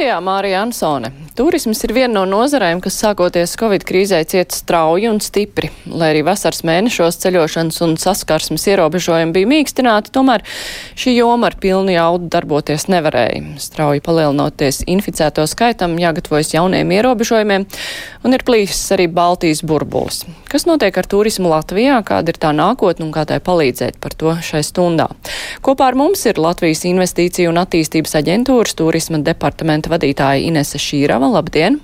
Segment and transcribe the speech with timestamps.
[0.00, 1.10] Studijā Mārija Ansone.
[1.36, 5.68] Turisms ir viena no nozarēm, kas sākoties Covid krīzē cieta strauji un stipri.
[5.92, 10.44] Lai arī vasaras mēnešos ceļošanas un saskarsmes ierobežojumi bija mīkstināti, tomēr
[10.96, 13.42] šī joma ar pilnu jaudu darboties nevarēja.
[13.60, 17.68] Strauji palielinoties inficēto skaitam, jāgatavojas jauniem ierobežojumiem,
[18.24, 20.22] un ir plīsis arī Baltijas burbulis.
[20.48, 24.32] Kas notiek ar turismu Latvijā, kāda ir tā nākotne un kā tai palīdzēt par to
[24.48, 25.10] šai stundā?
[25.60, 31.30] Kopā ar mums ir Latvijas Investīciju un attīstības aģentūras turisma departamenta vadītāja Inese Šīrava.
[31.34, 31.80] Labdien!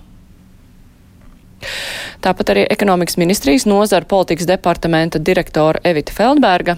[2.25, 6.77] Tāpat arī ekonomikas ministrijas nozara politikas departamenta direktora Evita Feldberga.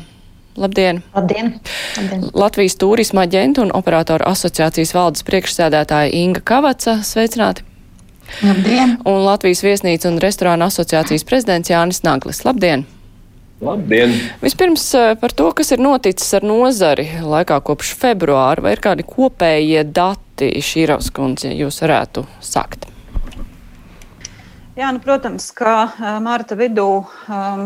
[0.59, 1.03] Labdien!
[1.15, 1.53] Labdien!
[1.97, 2.25] Labdien.
[2.35, 6.99] Latvijas turisma aģentu un operatoru asociācijas valdes priekšsēdētāja Inga Kavaca.
[7.07, 7.63] Sveicināti!
[8.43, 8.99] Labdien!
[9.07, 12.43] Un Latvijas viesnīca un restorāna asociācijas prezidents Jānis Naglis.
[12.49, 12.87] Labdien!
[13.59, 14.13] Labdien!
[14.39, 19.03] Vispirms eh, par to, kas ir noticis ar nozari laikā kopš februāra, vai ir kādi
[19.03, 22.87] kopējie dati šī raskundze, ja jūs varētu sakt?
[24.79, 27.65] Jā, nu, protams, ka uh, marta vidū, um,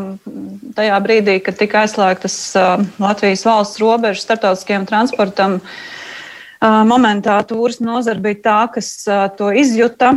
[0.72, 8.24] tajā brīdī, kad tika aizslēgtas uh, Latvijas valsts robežas starptautiskajam transportam, uh, momentā turisma nozara
[8.30, 10.14] bija tā, kas uh, to izjuta,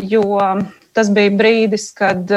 [0.00, 0.40] jo
[0.96, 2.32] tas bija brīdis, kad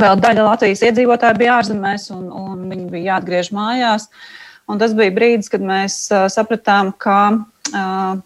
[0.00, 4.08] vēl daļa Latvijas iedzīvotāji bija ārzemēs un, un viņi bija jāatgriež mājās.
[4.66, 8.16] Un tas bija brīdis, kad mēs uh, sapratām, ka uh,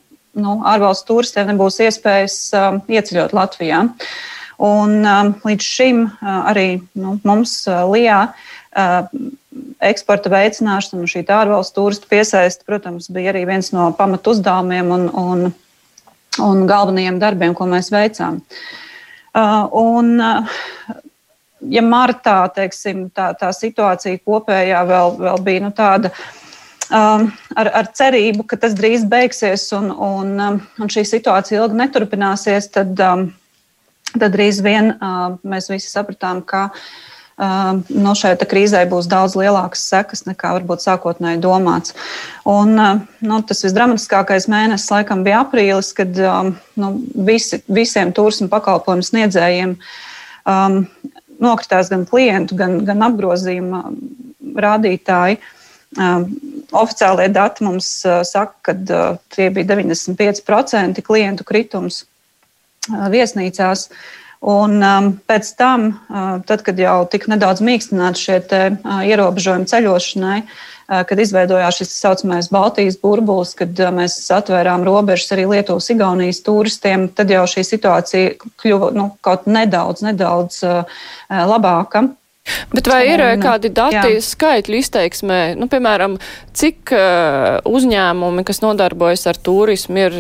[0.41, 3.85] nu, ārvalstu turistiem nebūs iespējas uh, ieceļot Latvijā.
[4.61, 6.67] Un, um, līdz šim uh, arī
[7.01, 9.07] nu, mums uh, Lijā uh,
[9.85, 15.07] eksporta veicināšana un šī ārvalstu turistu piesaiste, protams, bija arī viens no pamatu uzdevumiem un,
[15.17, 15.47] un,
[16.45, 18.41] un galvenajiem darbiem, ko mēs veicām.
[19.31, 21.01] Uh, un, uh,
[21.69, 26.13] ja martā teiksim, tā, tā situācija kopējā vēl, vēl bija nu, tāda,
[26.89, 31.81] um, ar, ar cerību, ka tas drīz beigsies un, un, um, un šī situācija ilgi
[31.83, 33.31] neturpināsies, tad, um,
[34.17, 39.85] tad drīz vien uh, mēs visi sapratām, ka uh, no šai krīzē būs daudz lielākas
[39.93, 41.97] sekas nekā varbūt sākotnēji domāts.
[42.49, 46.95] Un, uh, nu, tas visdramatiskākais mēnesis laikam bija aprīlis, kad um, nu,
[47.29, 50.85] visi, visiem turismu pakalpojumu sniedzējiem um,
[51.43, 53.85] nokritās gan klientu, gan, gan apgrozījuma
[54.61, 55.41] rādītāji.
[55.99, 56.29] Um,
[56.71, 63.89] Oficiālie dati mums uh, saka, ka uh, tie bija 95% klientu kritums uh, viesnīcās.
[64.41, 69.67] Un um, pēc tam, uh, tad, kad jau tika nedaudz mīkstināti šie te, uh, ierobežojumi
[69.73, 70.39] ceļošanai,
[70.91, 76.43] kad izveidojās šis tā saucamais Baltijas burbulis, kad uh, mēs atvērām robežas arī Lietuvas, Igaunijas
[76.47, 82.09] turistiem, tad jau šī situācija kļuva nu, kaut nedaudz, nedaudz uh, labāka.
[82.73, 84.23] Bet vai ir un, kādi dati, jā.
[84.25, 86.17] skaitļu izteiksmē, nu, piemēram,
[86.57, 90.19] cik uh, uzņēmumi, kas nodarbojas ar turismu, ir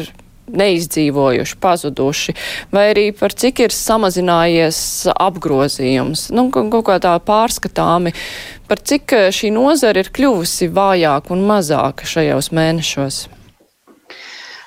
[0.56, 2.36] neizdzīvojuši, pazuduši,
[2.74, 4.80] vai arī par cik ir samazinājies
[5.14, 8.14] apgrozījums, nu, kaut kā tā pārskatāmi,
[8.70, 13.20] par cik šī nozara ir kļuvusi vājāka un mazāka šajos mēnešos?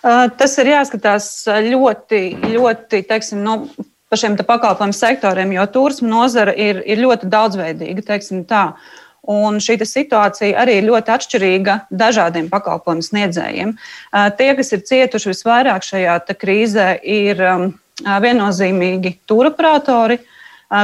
[0.03, 3.61] Tas ir jāskatās ļoti, ļoti, teiksim, no
[4.11, 8.67] par šiem pakalpojumu sektoriem, jo turisma nozara ir, ir ļoti daudzveidīga, teiksim tā.
[9.23, 13.71] Un šī situācija arī ir ļoti atšķirīga dažādiem pakalpojumu sniedzējiem.
[14.35, 17.39] Tie, kas ir cietuši visvairāk šajā krīzē, ir
[18.03, 20.19] viennozīmīgi tūroperatori,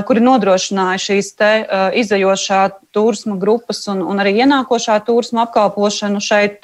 [0.07, 1.51] kuri nodrošināja šīs te,
[1.99, 2.63] izējošā
[2.95, 6.63] turisma grupas un, un arī ienākošā turisma apkalpošanu šeit.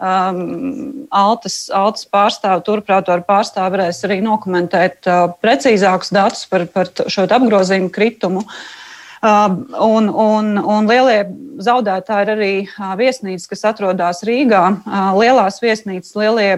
[0.00, 7.26] Um, Altas, Altas pārstāvi, turprātoru pārstāvi varēs arī nokomentēt uh, precīzākus datus par, par šo
[7.26, 8.46] apgrozījumu kritumu.
[8.46, 8.79] Uh,
[9.22, 11.24] un, un, un lielie
[11.60, 14.62] zaudētāji ir arī uh, viesnīcas, kas atrodas Rīgā.
[14.80, 16.54] Uh, lielās viesnīcas, lielie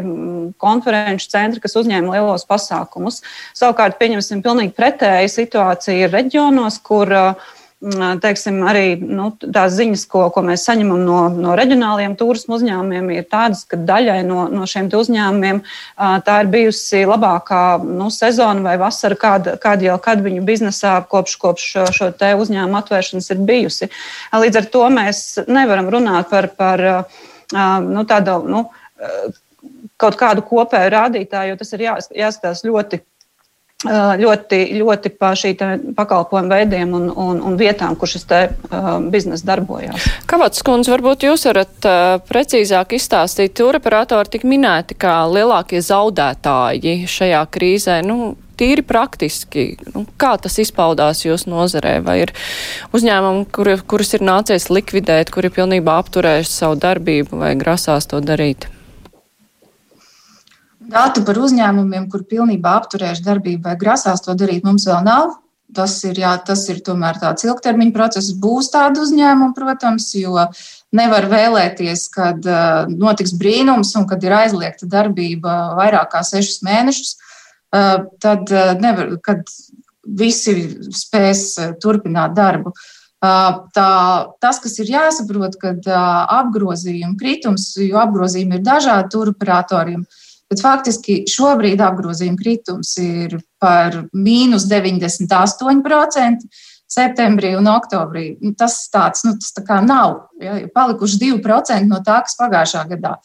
[0.62, 3.22] konferenču centri, kas uzņēma lielos pasākumus.
[3.58, 7.50] Savukārt, pieņemsim, pilnīgi pretēja situācija ir reģionos, kur uh,
[8.22, 13.26] teiksim, arī nu, tās ziņas, ko, ko mēs saņemam no, no reģionāliem turismu uzņēmumiem, ir
[13.30, 15.62] tādas, ka daļai no, no šiem uzņēmumiem
[16.26, 21.36] tā ir bijusi labākā nu, sezona vai vasara, kāda, kāda jau kad viņu biznesā kopš,
[21.42, 21.68] kopš
[21.98, 23.90] šo uzņēmumu atvēršanas ir bijusi.
[24.30, 26.86] Līdz ar to mēs nevaram runāt par, par
[27.52, 28.66] nu, tādu nu,
[29.98, 33.02] kaut kādu kopēju rādītāju, jo tas ir jā, jāskatās ļoti
[33.84, 35.54] ļoti, ļoti pa šī
[35.96, 38.26] pakalpojumu veidiem un, un, un vietām, kur šis
[39.12, 40.06] biznesa darbojās.
[40.30, 41.90] Kavats kundze, varbūt jūs varat
[42.28, 48.00] precīzāk izstāstīt, tur operatori tik minēti kā lielākie zaudētāji šajā krīzē.
[48.06, 49.64] Nu, tīri praktiski,
[49.94, 51.96] nu, kā tas izpaudās jūsu nozarē?
[52.04, 52.34] Vai ir
[52.94, 58.68] uzņēmumi, kur, kurus ir nācies likvidēt, kuri pilnībā apturējuši savu darbību vai grasās to darīt?
[60.90, 65.38] Datu par uzņēmumiem, kur pilnībā apturējuši darbību vai grasās to darīt, mums vēl nav.
[65.72, 68.34] Tas ir, jā, tas ir tomēr tāds ilgtermiņa process.
[68.36, 70.48] Būs tādi uzņēmumi, protams, jo
[70.92, 77.14] nevar vēlēties, kad uh, notiks brīnums un kad ir aizliegta darbība vairāk kā sešus mēnešus.
[77.72, 79.48] Uh, tad uh, nevar, kad
[80.02, 80.54] visi
[80.92, 81.46] spēs
[81.80, 82.74] turpināt darbu.
[83.22, 83.90] Tā,
[84.42, 90.00] tas, kas ir jāsaprot, kad apgrozījuma kritums, jo apgrozījumi ir dažādi tur operatoriem,
[90.52, 96.44] bet faktiski šobrīd apgrozījuma kritums ir par mīnus 98%
[96.92, 98.26] septembrī un oktobrī.
[98.42, 102.84] Nu, tas tāds, nu, tas tā kā nav, ja, palikuši 2% no tā, kas pagājušā
[102.92, 103.16] gadā.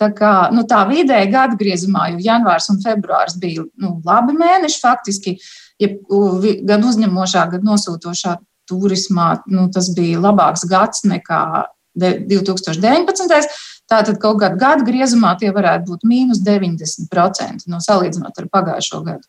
[0.00, 4.80] Tā kā nu, tā vidēji gada griezumā, jo janvārs un februārs bija nu, labi mēneši
[4.82, 5.36] faktiski,
[5.80, 5.92] ja,
[6.66, 8.34] gan uzņemošā, gan nosūtošā
[8.68, 11.44] turismā, nu, tas bija labāks gads nekā
[11.94, 13.48] 2019.
[13.90, 19.28] Tātad kaut kādā gada griezumā tie varētu būt mīnus 90% no salīdzinot ar pagājušo gadu.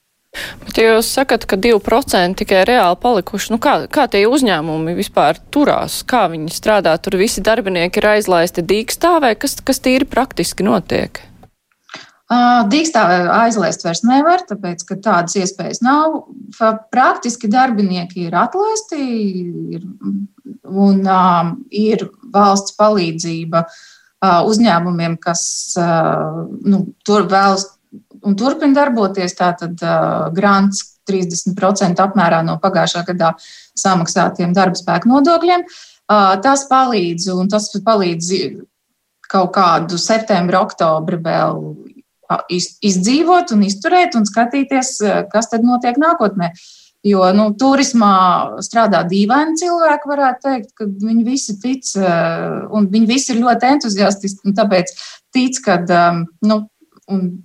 [0.66, 5.40] Bet ja jūs sakat, ka 2% tikai reāli palikuši, nu kā, kā tie uzņēmumi vispār
[5.54, 10.68] turās, kā viņi strādā, tur visi darbinieki ir aizlaisti dīkstā vai kas, kas tīri praktiski
[10.68, 11.22] notiek?
[12.26, 13.04] Dīkstā
[13.38, 16.24] aizlaist vairs nevar, tāpēc, ka tādas iespējas nav.
[16.92, 19.02] Praktiski darbinieki ir atlaisti
[19.78, 19.84] ir,
[20.66, 23.84] un um, ir valsts palīdzība uh,
[24.24, 27.68] uzņēmumiem, kas uh, nu, tur vēlas
[28.26, 29.36] un turpina darboties.
[29.38, 33.34] Tātad uh, grants 30% apmērā no pagājušā gadā
[33.78, 35.66] samaksātiem darba spēku nodokļiem.
[36.06, 38.32] Uh, tas palīdz, un tas palīdz
[39.30, 41.62] kaut kādu septembri, oktobri vēl
[42.50, 44.98] izdzīvot un izturēt un skatīties,
[45.30, 46.52] kas tad notiek nākotnē.
[47.06, 48.14] Jo nu, turismā
[48.66, 51.92] strādā dīvaini cilvēki, varētu teikt, ka viņi visi tic,
[52.74, 54.94] un viņi visi ir ļoti entuziastiski, un tāpēc
[55.36, 55.78] tic, ka
[56.42, 56.64] nu,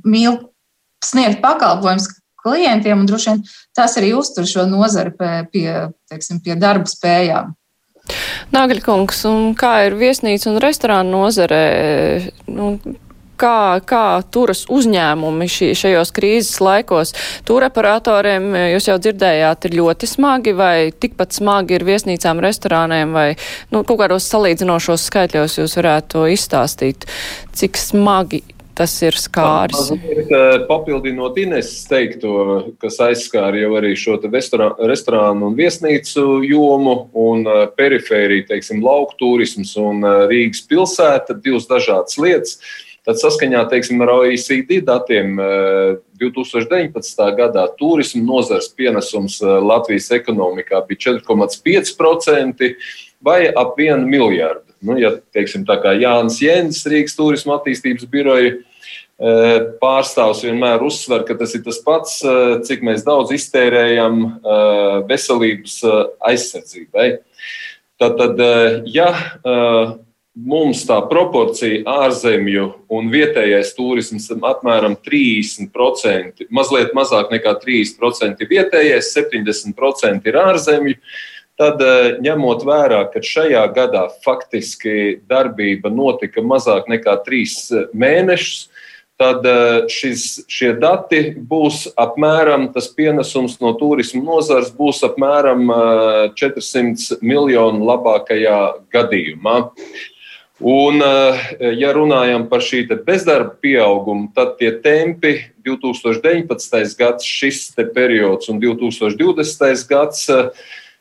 [0.09, 0.39] mīl
[1.05, 2.09] sniegt pakalpojumus
[2.41, 3.43] klientiem, un droši vien
[3.77, 5.69] tas arī uztur šo nozari pie, pie,
[6.09, 7.53] teiksim, pie darba spējām.
[8.55, 11.61] Nāgaļkungs, un kā ir viesnīca un restorāna nozare?
[12.49, 12.79] Nu,
[13.40, 17.14] kā, kā turas uzņēmumi šī, šajos krīzes laikos.
[17.48, 23.28] Tūreparatoriem, jūs jau dzirdējāt, ir ļoti smagi vai tikpat smagi ir viesnīcām, restorāniem vai
[23.72, 27.08] nu, kaut kādos salīdzinošos skaitļos jūs varētu to izstāstīt,
[27.56, 28.42] cik smagi
[28.81, 29.90] tas ir skāris.
[30.69, 32.32] Papildinot Ineses teikto,
[32.81, 37.44] kas aizskāra jau arī šo restorānu un viesnīcu jomu un
[37.76, 42.56] perifēriju, teiksim, lauku turisms un Rīgas pilsēta, divas dažādas lietas.
[43.06, 45.38] Tad saskaņā teiksim, ar OECD datiem
[46.20, 47.23] 2019.
[47.38, 52.75] gadā turisma nozars pienesums Latvijas ekonomikā bija 4,5%
[53.25, 54.67] vai ap 1 miljardu.
[54.85, 58.58] Nu, ja teiksim, tā kā Jānis Jēns, Rīgas turisma attīstības biroja
[59.81, 62.14] pārstāvs vienmēr uzsver, ka tas ir tas pats,
[62.69, 64.23] cik mēs daudz iztērējam
[65.08, 65.81] veselības
[66.31, 67.08] aizsardzībai.
[68.00, 68.41] Tātad,
[68.88, 69.11] ja
[70.46, 79.12] mums tā proporcija ārzemju un vietējais turisms ir apmēram 30%, mazliet mazāk nekā 30% vietējais,
[79.16, 80.99] 70% ir ārzemju.
[81.61, 81.82] Tad,
[82.25, 88.70] ņemot vērā, ka šajā gadā faktiski darbība notika mazāk nekā trīs mēnešus,
[89.20, 95.68] tad eh, šis, šie dati būs apmēram, tas pienesums no turisma nozars būs apmēram
[96.40, 98.61] 400 eh, miljonu labākajā
[98.94, 99.59] gadījumā.
[100.61, 101.40] Un, eh,
[101.81, 106.99] ja runājam par šī bezdarba pieaugumu, tad tie tempi 2019.
[106.99, 109.87] gads, šis periods un 2020.
[109.88, 110.29] gads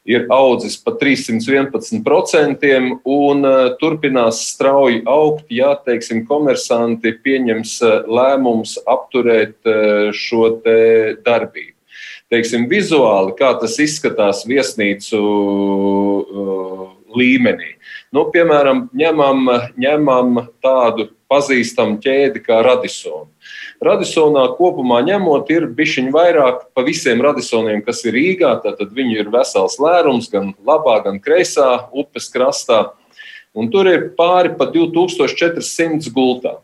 [0.06, 7.76] ir audzis pa 311% un uh, turpinās strauji augt, ja, teiksim, komersanti pieņems
[8.08, 9.60] lēmums apturēt
[10.16, 11.76] šo darbību.
[12.30, 15.20] Teiksim, vizuāli, kā tas izskatās viesnīcu
[17.18, 17.79] līmenī.
[18.16, 23.28] Nu, piemēram, ņemam, ņemam tādu pazīstamu ķēdi kā Radisona.
[23.86, 28.56] Radisonā kopumā ņemot, ir bišķiņi vairāk pa visiem Radisoniem, kas ir Rīgā.
[28.64, 32.88] Tad viņu ir vesels lērums gan labā, gan kreisā upes krastā.
[33.54, 36.64] Un tur ir pāri pa 2400 gultām.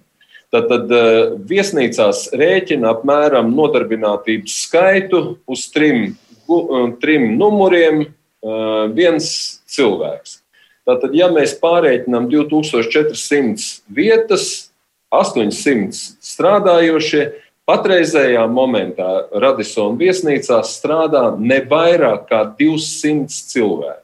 [0.54, 5.22] Tātad uh, viesnīcās rēķina apmēram nodarbinātības skaitu
[5.52, 6.16] uz trim,
[6.48, 9.28] uh, trim numuriem uh, viens
[9.70, 10.40] cilvēks.
[10.86, 14.70] Tātad, ja mēs pārreikinām 2400 vietas,
[15.14, 17.26] 800 strādājošie,
[17.66, 24.04] Patreizējā momentā Radisona viesnīcā strādā ne vairāk kā 200 cilvēki.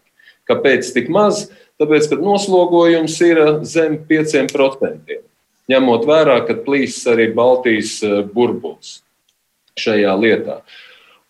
[0.49, 1.43] Kāpēc tik maz?
[1.77, 5.19] Tāpēc, ka noslogojums ir zem 5%.
[5.69, 7.99] Ņemot vērā, ka plīsis arī Baltijas
[8.33, 8.97] burbulis
[9.77, 10.57] šajā lietā.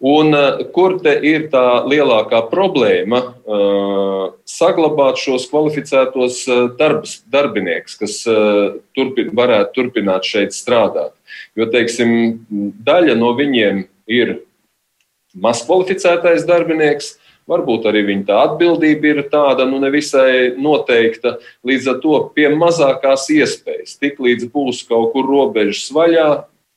[0.01, 0.33] Un
[0.73, 3.19] kur te ir tā lielākā problēma?
[4.49, 6.39] Saglabāt šos kvalificētos
[6.79, 8.15] darbs, darbiniekus, kas
[8.97, 11.13] turpin, varētu turpināt šeit strādāt.
[11.53, 12.41] Jo, teiksim,
[12.81, 14.39] daļa no viņiem ir
[15.37, 17.15] mazkvalificētais darbinieks,
[17.49, 21.37] varbūt arī viņa tā atbildība ir tāda, nu, nevisai noteikta.
[21.67, 26.29] Līdz ar to pie mazākās iespējas, tik līdz būs kaut kur robežas vaļā,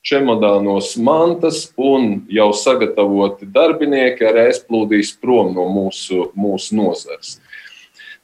[0.05, 7.39] čemodānos mantas un jau sagatavoti darbinieki arī aizplūdīs prom no mūsu, mūsu nozars.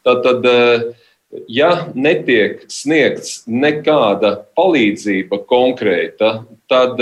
[0.06, 0.84] Tātad, eh,
[1.50, 7.02] ja netiek sniegts nekāda palīdzība konkrēta, tad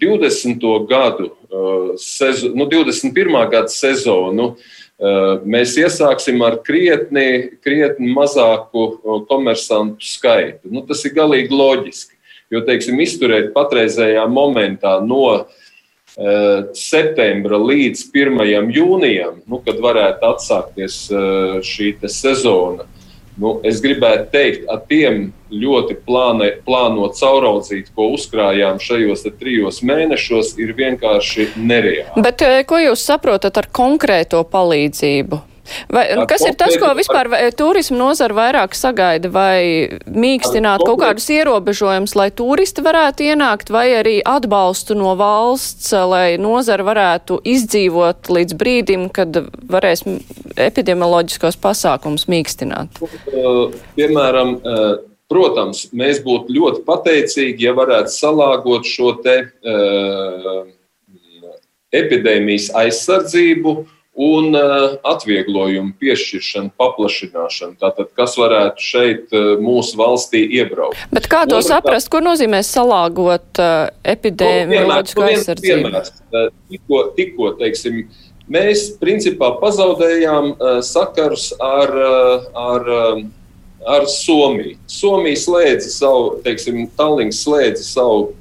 [0.00, 0.64] 20.
[0.64, 3.50] Eh, gadu, eh, sezo, nu, 21.
[3.50, 4.56] gada sezonu
[5.00, 10.68] mēs iesāksim ar krietni, krietni mazāku komersantu skaitu.
[10.68, 12.19] Nu, tas ir galīgi loģiski.
[12.50, 15.44] Jo, teiksim, izturēt patreizējā momentā no uh,
[16.74, 18.72] septembra līdz 1.
[18.74, 22.88] jūnijam, nu, kad varētu atsākties uh, šī sezona,
[23.40, 30.56] nu, es gribētu teikt, ar tiem ļoti plāne, plānot cauraudzīt, ko uzkrājām šajos trijos mēnešos,
[30.60, 32.22] ir vienkārši nereāli.
[32.22, 35.40] Bet eh, ko jūs saprotat ar konkrēto palīdzību?
[35.92, 39.30] Vai, nu, kas ir tas, ko vispār turismu nozara vairāk sagaida?
[39.32, 46.38] Vai mīkstināt kaut kādus ierobežojumus, lai turisti varētu ienākt, vai arī atbalstu no valsts, lai
[46.40, 50.04] nozara varētu izdzīvot līdz brīdim, kad varēs
[50.60, 53.00] epidemioloģiskos pasākums mīkstināt?
[53.96, 54.56] Piemēram,
[55.30, 59.36] protams, mēs būtu ļoti pateicīgi, ja varētu salāgot šo te
[61.94, 63.74] epidēmijas aizsardzību
[64.18, 67.76] un uh, atvieglojumu piešķiršanu, paplašināšanu.
[67.80, 70.98] Tātad, kas varētu šeit uh, mūsu valstī iebraukt?
[71.14, 72.10] Bet kā to Otra, saprast?
[72.10, 75.92] Ko nozīmē salāgot uh, epidēmioloģisko nu, aizsardzību?
[75.92, 76.12] Piemērs,
[76.72, 78.02] tikko, tikko, teiksim,
[78.50, 81.94] mēs principā pazaudējām sakarus ar,
[82.58, 82.90] ar,
[83.94, 84.74] ar Somiju.
[84.90, 88.32] Somija slēdza savu, teiksim, Tallinks slēdza savu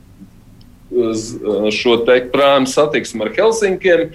[0.90, 4.08] šo te prāmu satiksmi ar Helsinkiem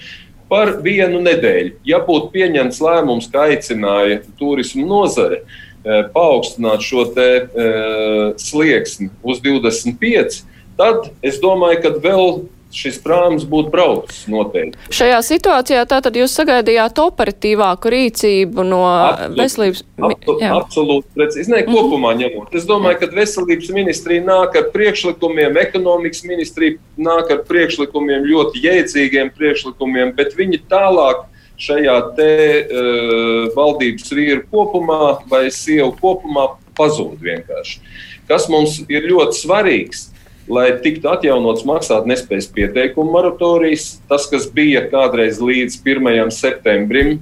[0.51, 1.79] par vienu nedēļu.
[1.89, 9.41] Ja būtu pieņemts lēmums, ka aicināja turismu nozare eh, paaugstināt šo te, uh, slieksni uz
[9.45, 10.43] 25,
[10.79, 12.31] tad es domāju, ka vēl
[12.75, 14.79] šis prāms būtu braucis noteikti.
[14.95, 20.57] Šajā situācijā tātad jūs sagaidījāt operatīvāku rīcību no absolūti, veselības ministrijas?
[20.59, 21.53] Absolūti, precīzi.
[21.53, 22.35] Nē, kopumā mm -hmm.
[22.35, 22.57] ņemot.
[22.61, 29.31] Es domāju, ka veselības ministrija nāk ar priekšlikumiem, ekonomikas ministrija nāk ar priekšlikumiem, ļoti jēdzīgiem
[29.39, 31.27] priekšlikumiem, bet viņi tālāk
[31.61, 32.33] šajā te
[32.67, 37.81] uh, valdības vīru kopumā vai sievu kopumā pazūd vienkārši.
[38.29, 40.09] Kas mums ir ļoti svarīgs,
[40.49, 46.33] lai tiktu atjaunots maksātnespējas pieteikumu moratorijas, tas, kas bija kādreiz līdz 1.
[46.35, 47.17] septembrim,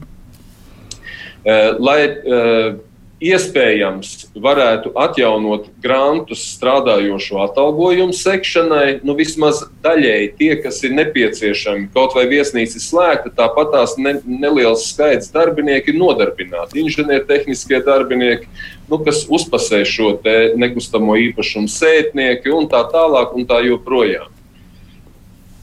[1.45, 2.75] eh, lai eh,
[3.23, 12.17] iespējams varētu atjaunot grantus strādājošo atalgojumu sekšanai, nu vismaz daļēji tie, kas ir nepieciešami, kaut
[12.19, 18.51] vai viesnīca ir slēgta, tāpat tās ne, neliels skaits darbinieku ir nodarbināti, inženiertehniskie darbinieki,
[18.91, 20.17] nu, kas uzpasē šo
[20.59, 24.29] nekustamo īpašumu sētnieki un tā tālāk un tā joprojām.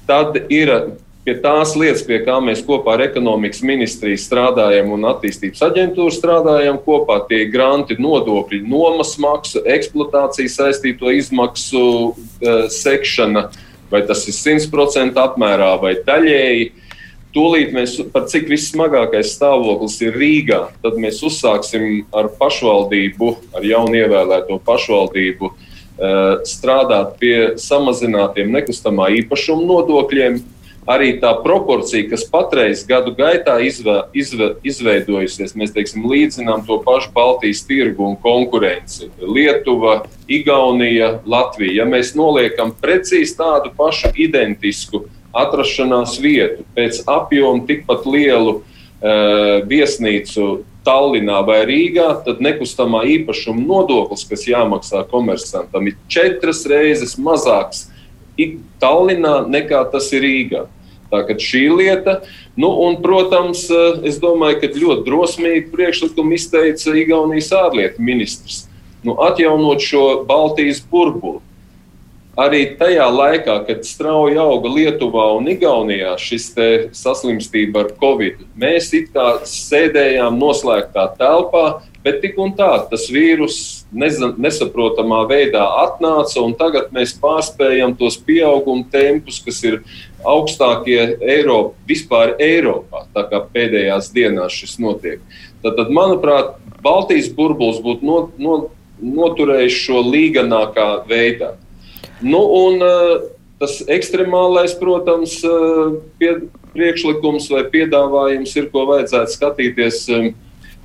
[0.10, 0.74] Tad ir
[1.26, 6.80] pie tās lietas, pie kā mēs kopā ar ekonomikas ministriju strādājam un attīstības aģentūru strādājam
[6.86, 13.50] kopā, tie granti, nodokļi, nomas maksu, eksploatācijas saistīto izmaksu uh, sekšana,
[13.92, 16.70] vai tas ir 100% apmērā vai daļēji.
[17.30, 24.00] Tūlīt mēs, par cik vissmagākais stāvoklis ir Rīgā, tad mēs uzsāksim ar pašvaldību, ar jaunu
[24.00, 30.40] ievēlēto pašvaldību, uh, strādāt pie samazinātiem nekustamā īpašuma nodokļiem,
[30.90, 37.12] arī tā proporcija, kas patreiz gadu gaitā izve, izve, izveidojusies, mēs teiksim, līdzinām to pašu
[37.14, 39.12] Baltijas tirgu un konkurenci.
[39.22, 41.84] Lietuva, Igaunija, Latvija.
[41.84, 45.06] Ja mēs noliekam precīzi tādu pašu identisku
[45.36, 54.26] atrašanās vietu, pēc apjoma tikpat lielu uh, viesnīcu Tallinā vai Rīgā, tad nekustamā īpašuma nodoklis,
[54.26, 57.86] kas jāmaksā komersantam, ir četras reizes mazāks
[58.80, 60.66] Tallinā nekā tas ir Rīgā.
[61.10, 62.20] Tā kā šī lieta,
[62.60, 68.68] nu, un, protams, eh, es domāju, ka ļoti drosmīgi priekšlikumu izteica Igaunijas ārlietu ministrs.
[69.04, 71.40] Nu, atjaunot šo Baltijas burbuli.
[72.40, 76.54] arī tajā laikā, kad strauji auga Lietuvā un Igaunijā šis
[76.96, 83.84] saslimstība ar covid, mēs it kā sēdējām noslēgtā telpā, bet tik un tā tas vīrus
[83.92, 89.82] nesaprotamā veidā atnāca, un tagad mēs pārspējam tos pieauguma tempus, kas ir
[90.28, 95.24] augstākie Eiropā, vispār Eiropā, tā kā pēdējās dienās šis notiek.
[95.64, 98.60] Tad, tad manuprāt, Baltijas burbulis būtu no, no,
[99.00, 101.54] noturējis šo līganākā veidā.
[102.20, 106.36] Nu, un, uh, tas ekstremālais, protams, uh, pie,
[106.76, 110.32] priekšlikums vai piedāvājums ir, ko vajadzētu skatīties um,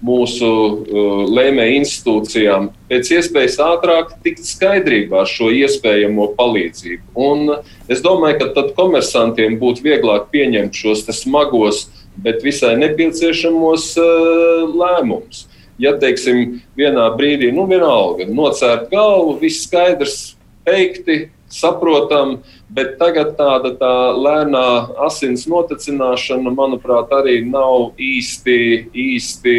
[0.04, 7.02] mūsu uh, lēmēju institūcijām, pēc iespējas ātrāk tikt skaidrībā ar šo iespējamo palīdzību.
[7.16, 7.56] Un
[7.88, 11.86] es domāju, ka tad komersantiem būtu vieglāk pieņemt šos smagos,
[12.20, 15.46] bet visai nepieciešamos uh, lēmumus.
[15.80, 20.18] Ja, teiksim, vienā brīdī, nu, vienalga, nocērt galvu, viss skaidrs,
[20.64, 22.38] teikti, saprotam,
[22.74, 24.64] bet tagad tāda tā lēnā
[25.06, 28.58] asins notecināšana, manuprāt, arī nav īsti,
[29.04, 29.56] īsti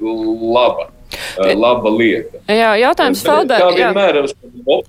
[0.00, 0.90] laba,
[1.54, 2.42] laba lieta.
[2.50, 3.64] Jā, jautājums Feldberg.
[3.64, 4.80] Kā vienmēr, jā.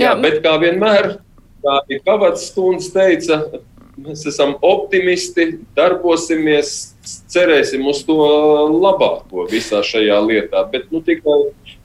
[0.00, 1.12] Jā, bet kā vienmēr,
[1.62, 3.42] kā Kavats stundas teica,
[4.00, 8.18] mēs esam optimisti, darbosimies, cerēsim uz to
[8.70, 10.64] labāko visā šajā lietā.
[10.72, 11.38] Bet nu, tikai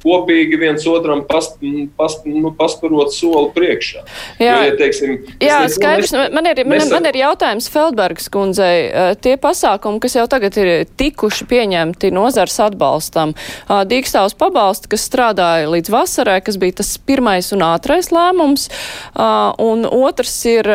[0.06, 1.58] kopīgi viens otram past,
[1.98, 4.04] past, nu, pasparot soli priekšā.
[4.38, 6.14] Jā, jo, ja, teiksim, jā skaidrs.
[6.14, 8.90] Mēs, man, ir, man, man ir jautājums Feldbergas kundzei.
[9.24, 13.34] Tie pasākumi, kas jau tagad ir tikuši pieņemti nozars atbalstam,
[13.66, 18.68] Dīkstāvs pabalsti, kas strādāja līdz vasarai, kas bija tas pirmais un ātrais lēmums,
[19.16, 20.70] un otrs ir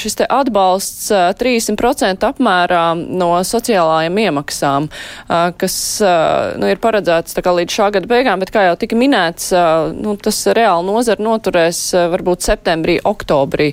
[0.00, 4.90] šis te atbalsts 30% apmērā no sociālājiem iemaksām,
[5.60, 5.76] kas
[6.58, 9.52] nu, ir paredzēts līdz šā gada beigām, bet kā jau tika minēts,
[9.96, 13.72] nu, tas reāli nozara noturēs varbūt septembrī, oktobrī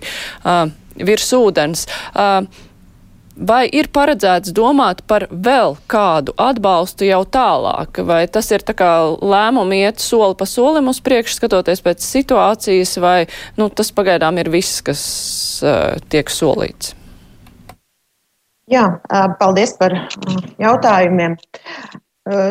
[0.96, 1.88] virs ūdens.
[3.42, 8.92] Vai ir paredzēts domāt par vēl kādu atbalstu jau tālāk, vai tas ir tā kā
[9.18, 13.18] lēmumi iet soli pa solim uz priekšu, skatoties pēc situācijas, vai
[13.58, 15.02] nu, tas pagaidām ir viss, kas
[15.64, 16.94] uh, tiek solīts?
[18.72, 18.86] Jā,
[19.40, 19.94] paldies par
[20.62, 21.36] jautājumiem.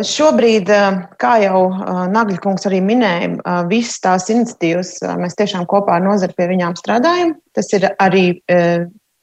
[0.05, 0.69] Šobrīd,
[1.23, 1.61] kā jau
[2.11, 7.37] Nagļkungs arī minēja, visas tās iniciatīvas mēs tiešām kopā ar nozari pie viņām strādājam.
[7.57, 8.25] Tas ir arī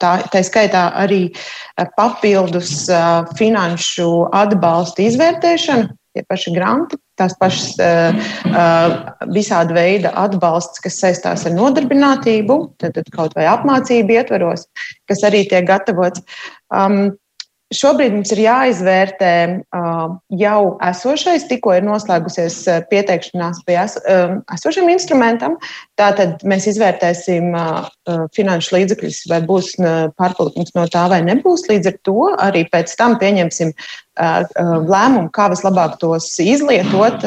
[0.00, 1.28] tā, tā skaitā arī
[1.98, 2.88] papildus
[3.38, 4.08] finanšu
[4.40, 7.76] atbalsta izvērtēšana, tie paši granti, tās pašas
[9.36, 14.64] visāda veida atbalsts, kas saistās ar nodarbinātību, tad, tad kaut vai apmācību ietveros,
[15.06, 16.24] kas arī tiek gatavots.
[16.74, 17.16] Um,
[17.68, 19.32] Šobrīd mums ir jāizvērtē
[19.76, 25.58] uh, jau esošais, tikko ir noslēgusies pieteikšanās pie es, uh, esošam instrumentam.
[26.00, 27.90] Tātad mēs izvērtēsim uh,
[28.32, 29.74] finanšu līdzekļus, vai būs
[30.16, 31.68] pārpalikums no tā vai nebūs.
[31.68, 33.76] Līdz ar to arī pēc tam pieņemsim
[34.16, 37.20] lēmumu, kā vislabāk tos izlietot,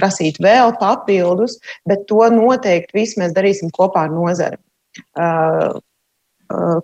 [0.00, 4.58] prasīt vēl papildus, bet to noteikti visu mēs darīsim kopā ar nozari
[5.18, 5.80] Uh,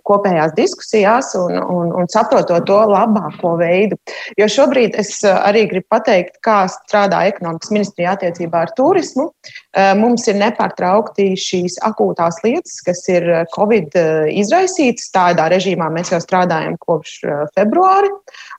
[0.07, 3.97] kopējās diskusijās un, un, un saprotot to labāko veidu.
[4.39, 9.29] Jo šobrīd es uh, arī gribu pateikt, kā strādā ekonomikas ministrija attiecībā ar turismu.
[9.29, 13.95] Uh, mums ir nepārtraukti šīs akūtās lietas, kas ir Covid
[14.31, 15.11] izraisītas.
[15.13, 17.19] Tādā režīmā mēs jau strādājam kopš
[17.57, 18.09] februāra.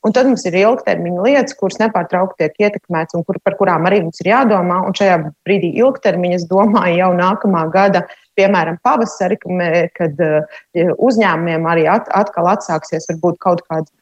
[0.07, 4.03] Un tad mums ir ilgtermiņa lietas, kuras nepārtraukti tiek ietekmētas un kur, par kurām arī
[4.07, 4.81] mums ir jādomā.
[4.87, 8.07] Un šajā brīdī ilgtermiņa, es domāju, jau nākamā gada
[8.39, 9.39] piemēram, pavasari,
[9.97, 13.93] kad eh, uzņēmumiem arī atkal atsāksies varbūt kaut kāds.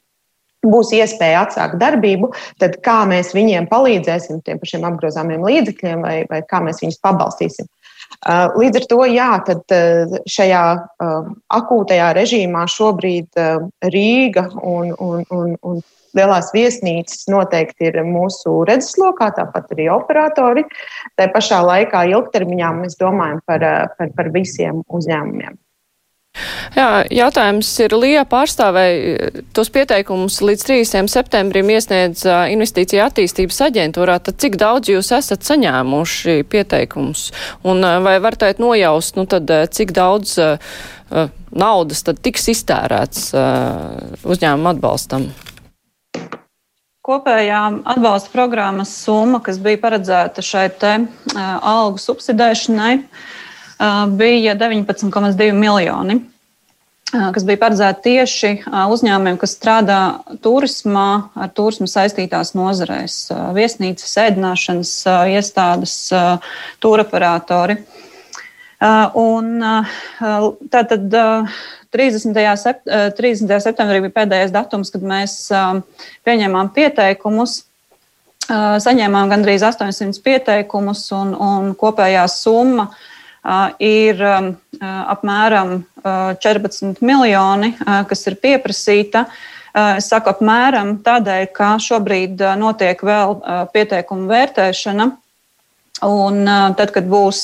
[0.61, 6.43] Būs iespēja atsākt darbību, tad kā mēs viņiem palīdzēsim, tiem pašiem apgrozāmiem līdzekļiem, vai, vai
[6.45, 7.69] kā mēs viņus pabalstīsim.
[8.29, 10.65] Eh, līdz ar to, jā, tad eh, šajā
[11.61, 13.41] akūtajā režīmā šobrīd
[13.95, 15.81] Rīga un, un, un, un
[16.19, 20.67] lielās viesnīcas noteikti ir mūsu redzeslokā, tāpat arī operatori.
[21.19, 23.67] Tā pašā laikā ilgtermiņā mēs domājam par,
[23.99, 25.59] par, par visiem uzņēmumiem.
[26.77, 31.11] Jā, jautājums ir Lija pārstāvēja tos pieteikumus līdz 30.
[31.11, 32.23] septembrim iesniedz
[32.55, 34.21] investīcija attīstības aģentūrā.
[34.23, 37.27] Tad cik daudz jūs esat saņēmuši pieteikumus?
[37.67, 44.21] Un vai var tēt nojaust, nu tad cik daudz uh, naudas tad tiks iztērēts uh,
[44.23, 45.33] uzņēmumu atbalstam?
[47.11, 55.49] Kopējā atbalsta programmas summa, kas bija paredzēta šai te uh, algu subsidēšanai, uh, bija 19,2
[55.59, 58.53] miljoni, uh, kas bija paredzēta tieši
[58.95, 59.99] uzņēmumiem, kas strādā
[60.45, 63.19] turismā, ar turismu saistītās nozarēs-
[63.59, 64.95] viesnīcas, ēdināšanas
[65.35, 65.97] iestādes,
[66.79, 67.81] tūraparatori.
[68.81, 69.61] Un
[70.73, 71.17] tātad
[71.93, 72.57] 30.
[72.57, 72.87] Sept,
[73.19, 73.61] 30.
[73.61, 75.35] septembrī bija pēdējais datums, kad mēs
[76.25, 77.65] pieņēmām pieteikumus.
[78.51, 82.89] Saņēmām gandrīz 800 pieteikumus, un, un kopējā summa
[83.85, 84.25] ir
[84.81, 85.77] apmēram
[86.41, 89.27] 14 miljoni, kas ir pieprasīta.
[89.77, 93.37] Es saku apmēram tādēļ, ka šobrīd notiek vēl
[93.77, 95.13] pieteikumu vērtēšana
[96.07, 96.45] Un
[96.79, 97.41] tad, kad būs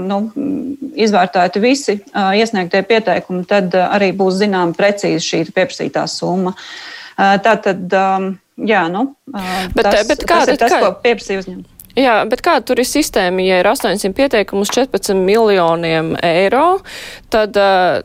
[0.00, 0.20] nu,
[0.96, 6.54] izvērtēti visi iesniegtie pieteikumi, tad arī būs zināma precīzi šī pieprasītā summa.
[7.18, 9.10] Tātad, jā, nu,
[9.74, 11.74] bet, tas, bet kā, tas ir tas, kā, ko pieprasīja uzņēmumi.
[11.98, 13.42] Jā, bet kāda tur ir sistēma?
[13.42, 16.78] Ja ir 800 pieteikumu uz 14 miljoniem eiro,
[17.32, 17.98] tad uh,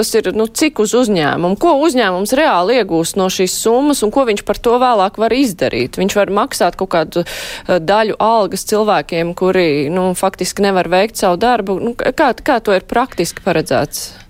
[0.00, 4.24] tas ir, nu, cik uz uzņēmumu, ko uzņēmums reāli iegūst no šīs summas un ko
[4.30, 6.00] viņš par to vēlāk var izdarīt.
[6.00, 11.36] Viņš var maksāt kaut kādu uh, daļu algas cilvēkiem, kuri, nu, faktiski nevar veikt savu
[11.40, 11.76] darbu.
[11.84, 14.29] Nu, kā, kā to ir praktiski paredzēts?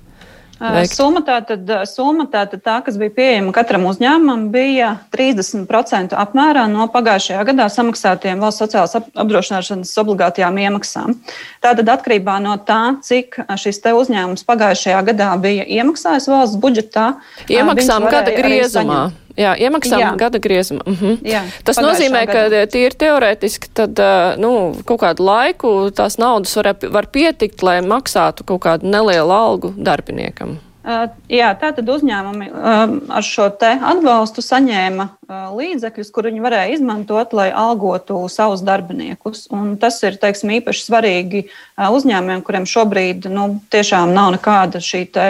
[0.61, 0.93] Veikt.
[0.93, 7.47] Summa tātad, summa tātad tā, kas bija pieejama katram uzņēmumam, bija 30% apmērā no pagājušajā
[7.49, 11.17] gadā samaksātiem valsts sociālās apdrošināšanas obligātajām iemaksām.
[11.65, 17.09] Tātad atkarībā no tā, cik šis te uzņēmums pagājušajā gadā bija iemaksājis valsts budžetā.
[17.49, 19.01] Iemaksām gada griezumā.
[19.41, 20.11] Jā, iemaksām jā.
[20.21, 20.85] gada griezumā.
[20.85, 21.19] -huh.
[21.25, 24.01] jā, Tas nozīmē, ka tīri teorētiski tad,
[24.41, 29.75] nu, kaut kādu laiku tās naudas var, var pietikt, lai maksātu kaut kādu nelielu algu
[29.77, 30.59] darbiniekam.
[30.81, 35.05] Jā, tātad uzņēmumi ar šo atbalstu saņēma
[35.53, 39.43] līdzekļus, kur viņi varēja izmantot, lai algotu savus darbiniekus.
[39.53, 41.43] Un tas ir teiksim, īpaši svarīgi
[41.77, 45.27] uzņēmumiem, kuriem šobrīd nu, tiešām nav nekāda šī te,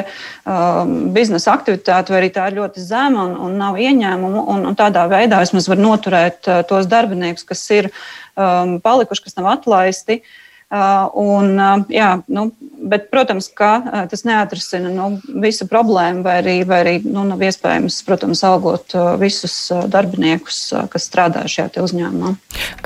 [0.47, 4.45] um, biznesa aktivitāte, vai arī tā ir ļoti zema un, un nav ieņēmumu.
[4.55, 9.51] Un, un tādā veidā vismaz var noturēt tos darbiniekus, kas ir um, palikuši, kas nav
[9.57, 10.21] atlaisti.
[10.21, 12.47] Uh, Uh, un, uh, jā, nu,
[12.79, 15.09] bet, protams, ka uh, tas neatrisina nu,
[15.43, 19.57] visu problēmu, vai arī, vai arī nu, nav iespējams, protams, algot visus
[19.91, 22.35] darbiniekus, kas strādā šajā uzņēmumā.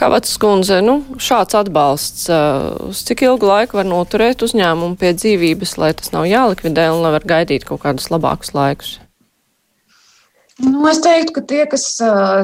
[0.00, 2.26] Kā Vats skundze, nu, šāds atbalsts,
[2.88, 7.14] uz cik ilgu laiku var noturēt uzņēmumu pie dzīvības, lai tas nav jālikvidē un lai
[7.18, 8.98] var gaidīt kaut kādus labākus laikus?
[10.62, 11.84] Nu, es teiktu, ka tie, kas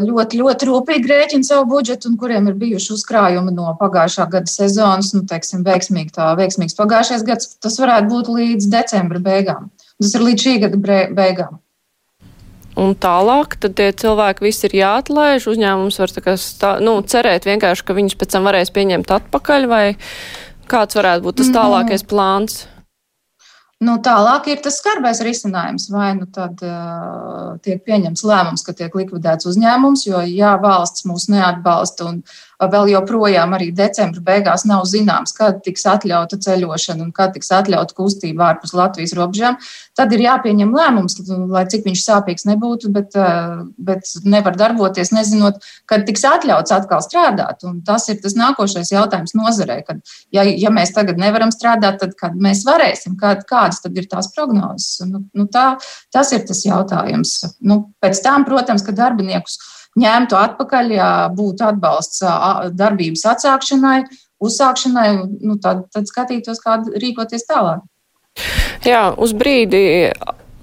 [0.02, 5.12] ļoti, ļoti rūpīgi rēķina savu budžetu un kuriem ir bijuši uzkrājumi no pagājušā gada sezonas,
[5.14, 9.70] nu, teiksim, veiksmīgi tā, veiksmīgs pagājušais gads, tas varētu būt līdz decembra beigām.
[10.02, 10.80] Tas ir līdz šī gada
[11.14, 11.60] beigām.
[12.80, 15.46] Un tālāk, tad tie cilvēki visi ir jāatlaiž.
[15.52, 19.84] Uzņēmums var tā, stā, nu, cerēt vienkārši, ka viņus pēc tam varēs pieņemt atpakaļ, vai
[20.70, 22.64] kāds varētu būt tas tālākais plāns?
[23.80, 25.86] Nu, tālāk ir tas skarbais risinājums.
[25.92, 31.30] Vai nu tad uh, tiek pieņemts lēmums, ka tiek likvidēts uzņēmums, jo ja valsts mūs
[31.32, 32.18] neatbalsta un
[32.60, 37.96] vēl joprojām arī decembra beigās nav zināms, kad tiks atļauta ceļošana un kad tiks atļauta
[37.96, 39.56] kustība ārpus Latvijas robežām,
[39.96, 41.16] tad ir jāpieņem lēmums,
[41.54, 47.04] lai cik viņš sāpīgs nebūtu, bet, uh, bet nevar darboties, nezinot, kad tiks atļauts atkal
[47.06, 47.62] strādāt.
[47.68, 50.02] Un tas ir tas nākošais jautājums nozarē, kad
[50.34, 54.08] ja, ja mēs tagad nevaram strādāt, tad kad mēs varēsim, kad, kā kādas tad ir
[54.10, 55.00] tās prognozes.
[55.08, 55.74] Nu, nu tā,
[56.14, 57.36] tas ir tas jautājums.
[57.60, 59.60] Nu, pēc tam, protams, ka darbiniekus
[59.98, 62.22] ņemtu atpakaļ, ja būtu atbalsts
[62.76, 64.02] darbības atsākšanai,
[64.40, 65.08] uzsākšanai,
[65.42, 67.82] nu, tad, tad skatītos, kā rīkoties tālāk.
[68.86, 70.12] Jā, uz brīdi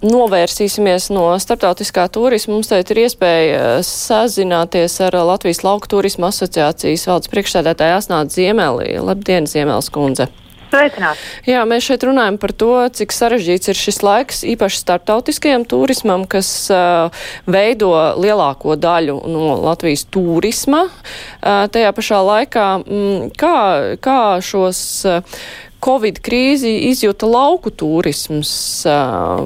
[0.06, 2.56] novērsīsimies no starptautiskā turisma.
[2.56, 8.94] Mums tagad ir iespēja sazināties ar Latvijas lauku turisma asociācijas valdes priekšsēdētāju Asnātu Ziemeli.
[9.02, 10.30] Labdien, Ziemels kundze!
[10.68, 11.20] Sveicināt.
[11.48, 16.50] Jā, mēs šeit runājam par to, cik sarežģīts ir šis laiks, īpaši starptautiskajam turismam, kas
[16.74, 17.14] uh,
[17.48, 20.88] veido lielāko daļu no Latvijas turisma.
[20.88, 23.56] Uh, tajā pašā laikā, mm, kā,
[24.04, 24.84] kā šos.
[25.08, 25.40] Uh,
[25.84, 28.50] Covid krīzi izjūta lauku turisms,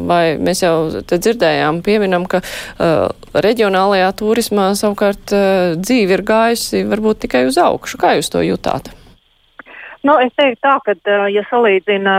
[0.07, 6.85] vai mēs jau te dzirdējām, pieminam, ka uh, reģionālajā turismā savukārt uh, dzīve ir gājusi
[6.87, 7.99] varbūt tikai uz augšu.
[7.99, 8.93] Kā jūs to jutāt?
[10.01, 10.93] Nu, es teiktu tā, ka,
[11.29, 12.15] ja salīdzina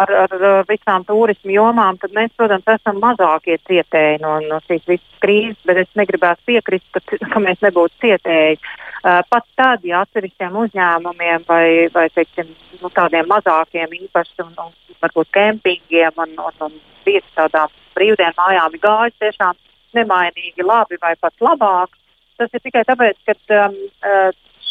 [0.00, 5.18] ar, ar visām turismu jomām, tad mēs, protams, esam mazākie cietēji no, no šīs visas
[5.20, 7.02] krīzes, bet es negribētu piekrist, ka,
[7.34, 8.56] ka mēs nebūtu cietēji.
[9.04, 12.48] Pat tad, ja atsevišķiem uzņēmumiem vai, vai teiksim,
[12.80, 18.74] nu, tādiem mazākiem īpaši un, un varbūt kempingiem un, un, un vietas tādām brīvdienu mājām
[18.74, 19.62] ir gājis tiešām
[20.00, 21.92] nemainīgi labi vai pat labāk,
[22.40, 23.78] tas ir tikai tāpēc, ka um,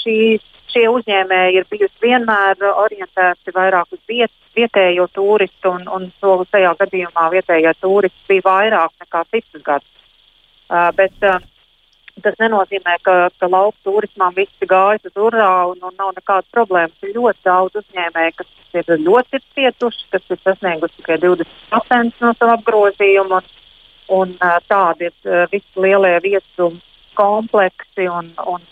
[0.01, 6.39] šīs šie uzņēmēji ir bijusi vienmēr orientēti vairāk uz viet, vietējo turistu, un, un to
[6.51, 9.93] tajā gadījumā vietējā turisti bija vairāk nekā citus gadus.
[10.67, 11.39] Uh, bet, uh,
[12.23, 16.95] Tas nenozīmē, ka, ka lauku turismā visi gājas uz urā un, un nav nekādas problēmas.
[17.05, 22.57] Ir ļoti daudz uzņēmēju, kas ir ļoti cietuši, kas ir sasnieguši tikai 20% no sava
[22.57, 23.41] apgrozījuma.
[23.43, 23.53] Un,
[24.17, 24.33] un
[24.71, 26.71] tādi ir visi lielie viesu
[27.17, 28.65] kompleksi un, un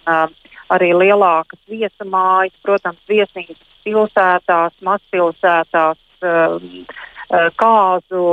[0.74, 6.00] arī lielākas viesamājas, protams, viesnīcas pilsētās, mazpilsētās,
[7.60, 8.24] kāzu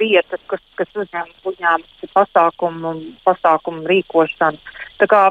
[0.00, 2.94] vietas, kas, kas uzņem, uzņēmusi pasākumu,
[3.26, 4.60] pasākumu rīkošanu.
[5.00, 5.22] Tā kā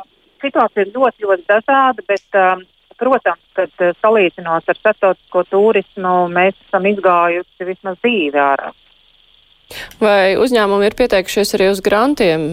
[0.44, 2.64] situācija ir ļoti, ļoti dažāda, bet, um,
[3.02, 8.72] protams, kad uh, salīdzinot ar starptautisko turismu, mēs esam izgājusi vismaz dzīvi ārā.
[10.02, 12.48] Vai uzņēmumi ir pieteikušies arī uz grantiem,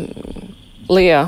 [0.89, 1.27] Lijā?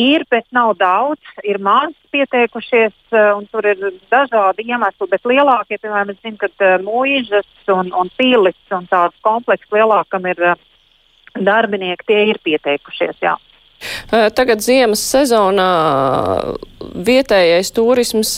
[0.00, 1.22] Ir, bet nav daudz.
[1.46, 3.78] Ir maz pieteikušies, uh, un tur ir
[4.10, 9.14] dažādi iemesli, bet lielākie, piemēram, es zinu, ka uh, mūžas un, un pīlis un tāds
[9.22, 10.58] komplekss lielākam ir uh,
[11.38, 13.22] darbinieki, tie ir pieteikušies.
[13.22, 13.36] Jā.
[14.08, 15.68] Tagad ziemas sezonā
[17.04, 18.36] vietējais turisms,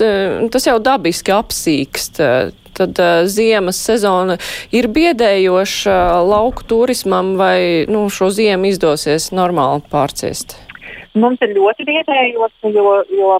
[0.50, 2.22] tas jau dabiski apsīkst.
[2.76, 2.98] Tad
[3.30, 4.36] ziemas sezona
[4.74, 10.58] ir biedējoša lauku turismam vai nu, šo ziemu izdosies normāli pārciest?
[11.16, 13.38] Mums ir ļoti vietējos, jo, jo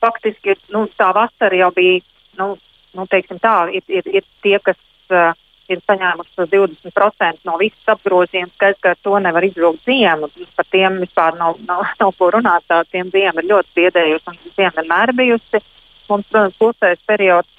[0.00, 2.00] faktiski nu, tā vasara jau bija,
[2.40, 2.54] nu,
[2.96, 4.78] nu teiksim tā, ir, ir, ir tie, kas
[5.12, 5.34] uh,
[5.70, 8.50] ir saņēmuši 20% no visas apgrozījuma.
[8.56, 10.30] Skaidrs, ka to nevar izvilkt ziemu.
[10.56, 12.66] Par tiem vispār nav, nav, nav ko runāt.
[12.70, 15.62] Tā, tiem ziema ir ļoti biedējusi un ziema vienmēr bijusi.
[16.10, 17.50] Mums, protams, klusais periods.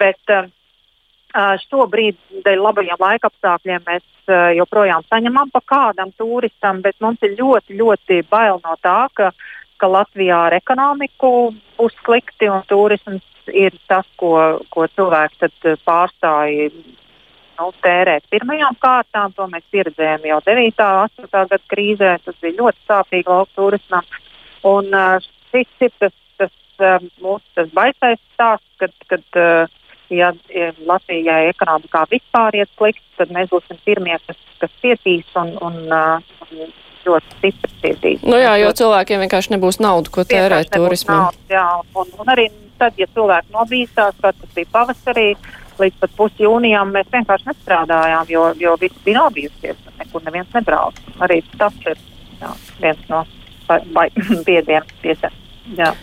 [0.00, 0.48] Bet uh,
[1.34, 7.76] šobrīd, dēļ labajiem laika apstākļiem, mēs joprojām saņemam pa kādam turistam, bet mums ir ļoti,
[7.80, 9.32] ļoti bail no tā, ka,
[9.76, 16.70] ka Latvijā ar ekonomiku būs slikti un turisms ir tas, ko, ko cilvēks eh, pārstāja
[17.58, 19.34] nu, tērēt pirmajām kārtām.
[19.36, 20.72] To mēs pieredzējām jau 9.
[20.80, 21.30] un 8.
[21.32, 22.16] gada krīzē.
[22.24, 24.06] Tas bija ļoti sāpīgi lauku turismam.
[24.64, 24.90] Un
[25.52, 26.54] šis ir tas, tas
[27.20, 29.68] mūsu tas baisais stāsts, kad, kad uh,
[30.12, 30.32] ja
[30.86, 36.46] Latvijai ekonomikā vispār iet slikti, tad mēs būsim pirmie, kas, kas cietīs un, un, uh,
[36.48, 36.72] un
[37.04, 38.22] ļoti stipri cietīs.
[38.24, 41.34] Nu jā, jo cilvēkiem vienkārši nebūs naudu, ko tērēt turismam.
[41.52, 42.48] Jā, un, un arī
[42.80, 45.28] tad, ja cilvēki nobīstās, kā tas bija pavasarī,
[45.80, 50.98] līdz pat pusjūnijām, mēs vienkārši nestrādājām, jo, jo viss bija nobijusies, nekur neviens nebrauc.
[51.24, 51.98] Arī tas ir
[52.40, 53.24] jā, viens no
[54.48, 55.40] biediem piesardzīgiem.
[55.78, 55.94] Jā.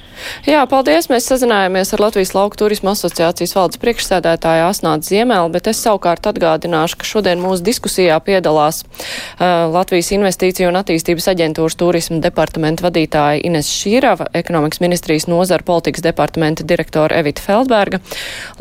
[0.48, 1.08] Jā, paldies.
[1.12, 7.00] Mēs sazinājāmies ar Latvijas Lauku turisma asociācijas valdes priekšsēdētāju Asnātu Ziemeli, bet es savukārt atgādināšu,
[7.02, 13.70] ka šodien mūsu diskusijā piedalās uh, Latvijas Investīciju un attīstības aģentūras turisma departamenta vadītāja Ines
[13.74, 18.02] Šīrava, ekonomikas ministrijas nozara politikas departamenta direktora Evita Feldberga,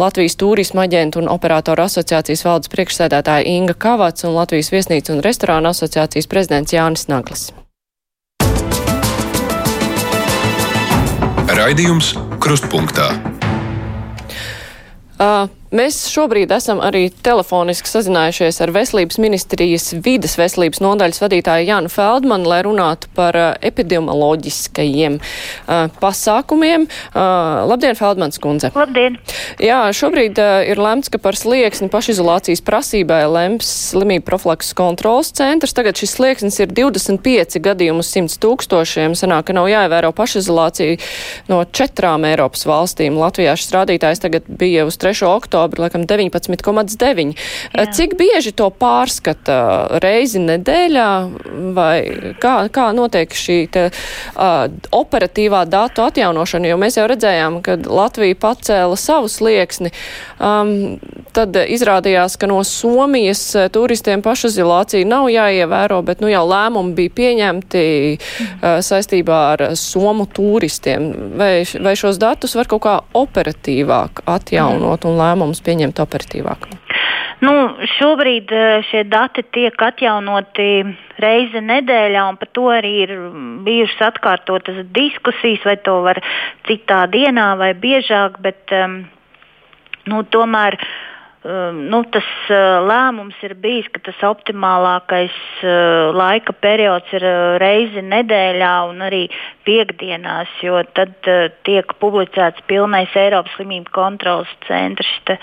[0.00, 5.74] Latvijas turisma aģentu un operātoru asociācijas valdes priekšsēdētāja Inga Kavats un Latvijas viesnīcu un restorānu
[5.74, 7.50] asociācijas prezidents Jānis Naglis.
[11.60, 13.10] Raidījums Krustpunktā.
[15.20, 21.90] Uh, Mēs šobrīd esam arī telefoniski sazinājušies ar Veselības ministrijas vides veselības nodaļas vadītāju Jānu
[21.94, 26.88] Feldmanu, lai runātu par uh, epidemioloģiskajiem uh, pasākumiem.
[27.12, 28.72] Uh, labdien, Feldmans kundze!
[28.74, 29.20] Labdien!
[29.62, 35.76] Jā, šobrīd uh, ir lemts, ka par slieksni pašizolācijas prasībai lems slimību profilakses kontrolas centrs.
[35.78, 39.14] Tagad šis slieksnis ir 25 gadījumu uz 100 tūkstošiem.
[39.14, 40.98] Sanāk, ka nav jāievēro pašizolācija
[41.46, 43.22] no četrām Eiropas valstīm.
[43.22, 45.22] Latvijā šis rādītājs tagad bija uz 3.
[45.30, 47.34] oktobru oktobra, laikam 19,9.
[47.92, 49.98] Cik bieži to pārskata?
[50.02, 51.10] Reizi nedēļā?
[51.76, 57.78] Vai kā, kā notiek šī te, uh, operatīvā datu atjaunošana, jo mēs jau redzējām, ka
[57.86, 59.92] Latvija pacēla savu slieksni,
[60.40, 60.98] um,
[61.36, 63.42] tad izrādījās, ka no Somijas
[63.72, 67.84] turistiem pašizolācija nav jāievēro, bet nu jau lēmumi bija pieņemti
[68.16, 71.10] uh, saistībā ar Somu turistiem.
[71.38, 76.68] Vai, vai šos datus var kaut kā operatīvāk atjaunot un lēmumu lēmumus pieņemt operatīvāk?
[77.40, 77.52] Nu,
[77.96, 80.84] šobrīd eh, šie dati tiek atjaunoti
[81.18, 83.14] reizi nedēļā, un par to arī ir
[83.64, 86.20] bijušas atkārtotas diskusijas, vai to var
[86.68, 88.40] citā dienā vai biežāk.
[88.44, 89.06] Bet, um,
[90.06, 91.09] nu, tomēr uh,
[91.40, 98.02] nu, tas uh, lēmums ir bijis, ka tas optimālākais uh, laika periods ir uh, reizi
[98.04, 99.22] nedēļā un arī
[99.64, 101.14] piekdienās, jo tad
[101.64, 105.38] tiek publicēts pilnais Eiropas slimību kontrolas centrs, te,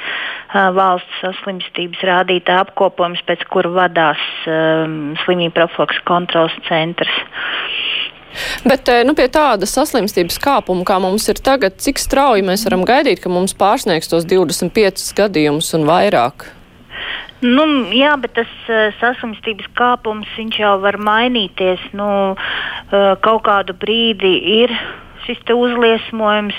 [0.54, 7.24] valsts saslimstības rādītāja apkopojums, pēc kura vadās um, slimību profilaks kontrolas centrs.
[8.68, 12.86] Bet eh, nu, pie tāda saslimstības kāpuma, kā mums ir tagad, cik strauji mēs varam
[12.88, 16.52] gaidīt, ka mums pārsniegs tos 25 gadījumus un vairāk?
[17.42, 21.84] Nu, jā, bet tas uh, saslimstības kāpums jau var mainīties.
[21.94, 24.74] Nu, uh, kaut kādu brīdi ir
[25.26, 26.58] šis uzliesmojums,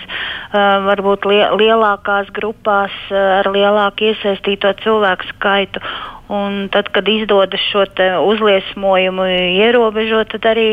[0.89, 5.83] varbūt li lielākās grupās ar lielāku iesaistīto cilvēku skaitu.
[6.29, 7.87] Un tad, kad izdodas šo
[8.29, 9.25] uzliesmojumu
[9.65, 10.67] ierobežot, tad arī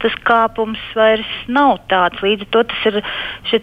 [0.00, 2.22] tas kāpums vairs nav tāds.
[2.24, 3.02] Līdz ar to tas ir
[3.50, 3.60] šie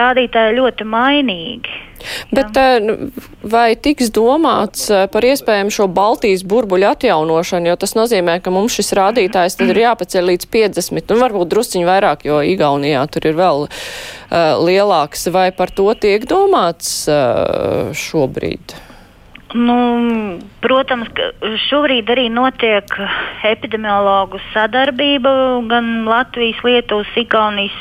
[0.00, 1.87] rādītāji ļoti mainīgi.
[2.34, 2.78] Bet Jā.
[2.78, 8.52] Eh, vai tiks domāts eh, par iespējamu šo Baltijas burbuļu atjaunošanu, jo tas nozīmē, ka
[8.54, 13.30] mums šis rādītājs tad ir jāpaceļ līdz 50, un varbūt drusciņi vairāk, jo Igaunijā tur
[13.30, 13.70] ir vēl uh,
[14.62, 15.28] lielāks.
[15.34, 18.87] Vai par to tiek domāts uh, šobrīd?
[19.56, 19.76] Nu,
[20.60, 21.30] protams, ka
[21.70, 22.90] šobrīd arī notiek
[23.48, 25.30] epidemiologu sadarbība.
[25.70, 27.76] Gan Latvijas, Lietuvas, Igaunijas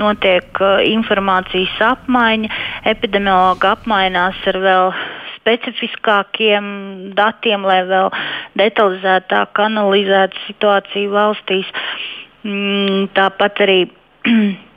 [0.00, 2.48] notiek uh, informācijas apmaiņa.
[2.94, 4.94] Epidemiologi apmainās ar vēl
[5.36, 6.64] specifiskākiem
[7.16, 8.08] datiem, lai vēl
[8.60, 11.68] detalizētāk analizētu situāciju valstīs.
[12.48, 13.80] Mm, tāpat arī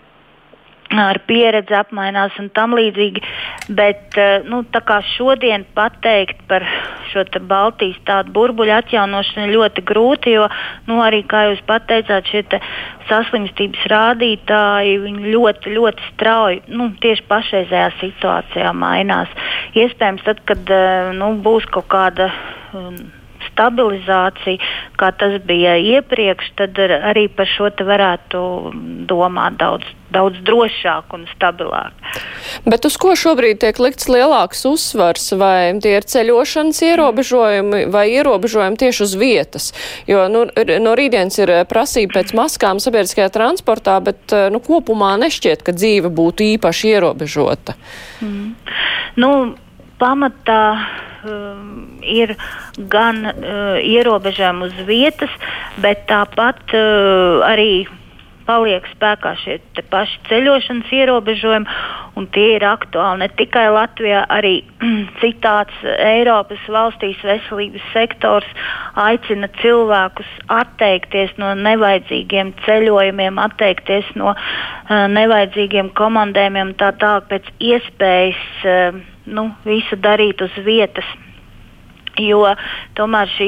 [1.01, 3.23] ar pieredzi apmainās un tam līdzīgi.
[3.73, 4.63] Bet eh, nu,
[5.15, 6.65] šodien pateikt par
[7.11, 10.47] šo Baltijas tādu burbuļu atjaunošanu ir ļoti grūti, jo
[10.87, 12.43] nu, arī, kā jūs pateicāt, šie
[13.09, 14.99] saslimstības rādītāji
[15.33, 19.31] ļoti, ļoti strauji nu, tieši pašreizējā situācijā mainās.
[19.73, 22.31] Iespējams, tad, kad eh, nu, būs kaut kāda.
[22.73, 23.22] Um,
[23.53, 24.59] stabilizāciju,
[24.99, 28.39] kā tas bija iepriekš, tad arī par šo varētu
[29.09, 31.93] domāt daudz, daudz drošāk un stabilāk.
[32.69, 35.31] Bet uz ko šobrīd tiek likts lielāks uzsvars?
[35.39, 39.71] Vai tie ir ceļošanas ierobežojumi vai ierobežojumi tieši uz vietas?
[40.09, 40.45] Jo nu,
[40.83, 46.45] no rītdienas ir prasība pēc maskām sabiedriskajā transportā, bet nu, kopumā nešķiet, ka dzīve būtu
[46.53, 47.77] īpaši ierobežota.
[48.21, 48.53] Mm.
[49.19, 49.29] Nu,
[50.03, 50.61] pamatā
[51.23, 52.35] um, ir
[52.91, 55.41] gan uh, ierobežojumi uz vietas,
[55.83, 57.85] bet tāpat uh, arī
[58.43, 61.75] paliek spēkā šie paši ceļošanas ierobežojumi,
[62.19, 64.57] un tie ir aktuāli ne tikai Latvijā, arī
[65.21, 68.49] citās Eiropas valstīs veselības sektors
[68.99, 78.45] aicina cilvēkus atteikties no nevajadzīgiem ceļojumiem, atteikties no uh, nevajadzīgiem komandējumiem, tā tālāk pēc iespējas.
[78.67, 81.07] Uh, nu, visu darīt uz vietas.
[82.21, 82.43] Jo
[82.93, 83.47] tomēr šī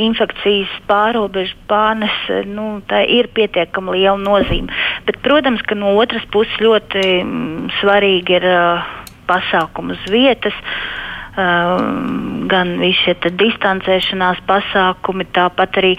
[0.00, 4.74] infekcijas pārobežu pārnese nu, ir pietiekami liela nozīme.
[5.06, 8.88] Bet, protams, ka no otras puses ļoti mm, svarīgi ir uh,
[9.30, 10.58] pasākumi uz vietas.
[10.58, 11.07] Uh,
[11.38, 15.92] gan visi šie distancēšanās pasākumi, tāpat arī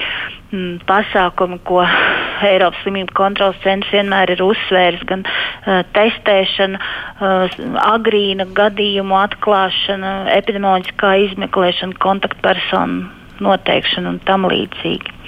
[0.51, 1.83] mm, pasākumi, ko
[2.49, 11.15] Eiropas slimību kontrolas centrs vienmēr ir uzsvērs, gan uh, testēšana, uh, agrīna gadījumu atklāšana, epidemioloģiskā
[11.29, 13.07] izmeklēšana, kontaktpersonu
[13.43, 15.18] noteikšana un tam līdzīgi.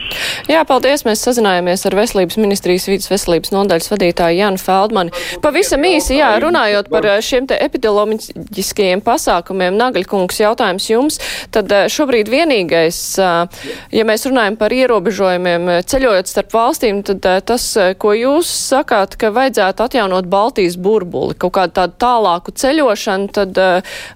[0.49, 1.03] Jā, paldies.
[1.05, 5.13] Mēs sazinājāmies ar Veselības ministrijas vidas veselības nodaļas vadītāju Janu Feldmani.
[5.43, 11.19] Pavisam īsi, jā, runājot par eh, šiem te epidemioloģiskajiem pasākumiem, Nagaļkungs jautājums jums,
[11.53, 17.67] tad eh, šobrīd vienīgais, eh, ja mēs runājam par ierobežojumiem ceļojot starp valstīm, tad tas,
[18.01, 23.57] ko jūs sakāt, ka vajadzētu atjaunot Baltijas burbuli, kaut kādu tādu tālāku ceļošanu, tad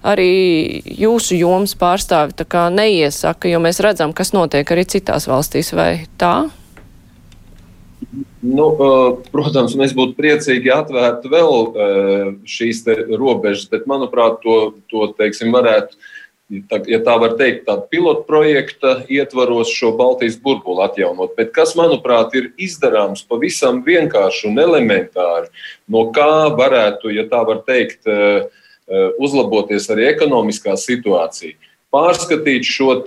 [0.06, 0.30] arī
[0.98, 6.06] jūsu joms pārstāvi tā kā neiesaka, jo mēs redzam, kas notiek arī citās valstīs vai
[6.20, 6.48] tā?
[8.46, 8.66] Nu,
[9.32, 12.84] protams, mēs būtu priecīgi atvērt vēl šīs
[13.16, 15.98] robežas, bet, manuprāt, to, to teiksim, varētu,
[16.86, 21.34] ja tā var teikt, tāda pilotu projekta ietvaros šo Baltijas burbuli atjaunot.
[21.38, 25.50] Bet kas, manuprāt, ir izdarāms pavisam vienkārši un elementāri,
[25.90, 28.06] no kā varētu, ja tā var teikt,
[29.18, 31.58] uzlaboties arī ekonomiskā situācija
[31.96, 32.98] pārskatīt šo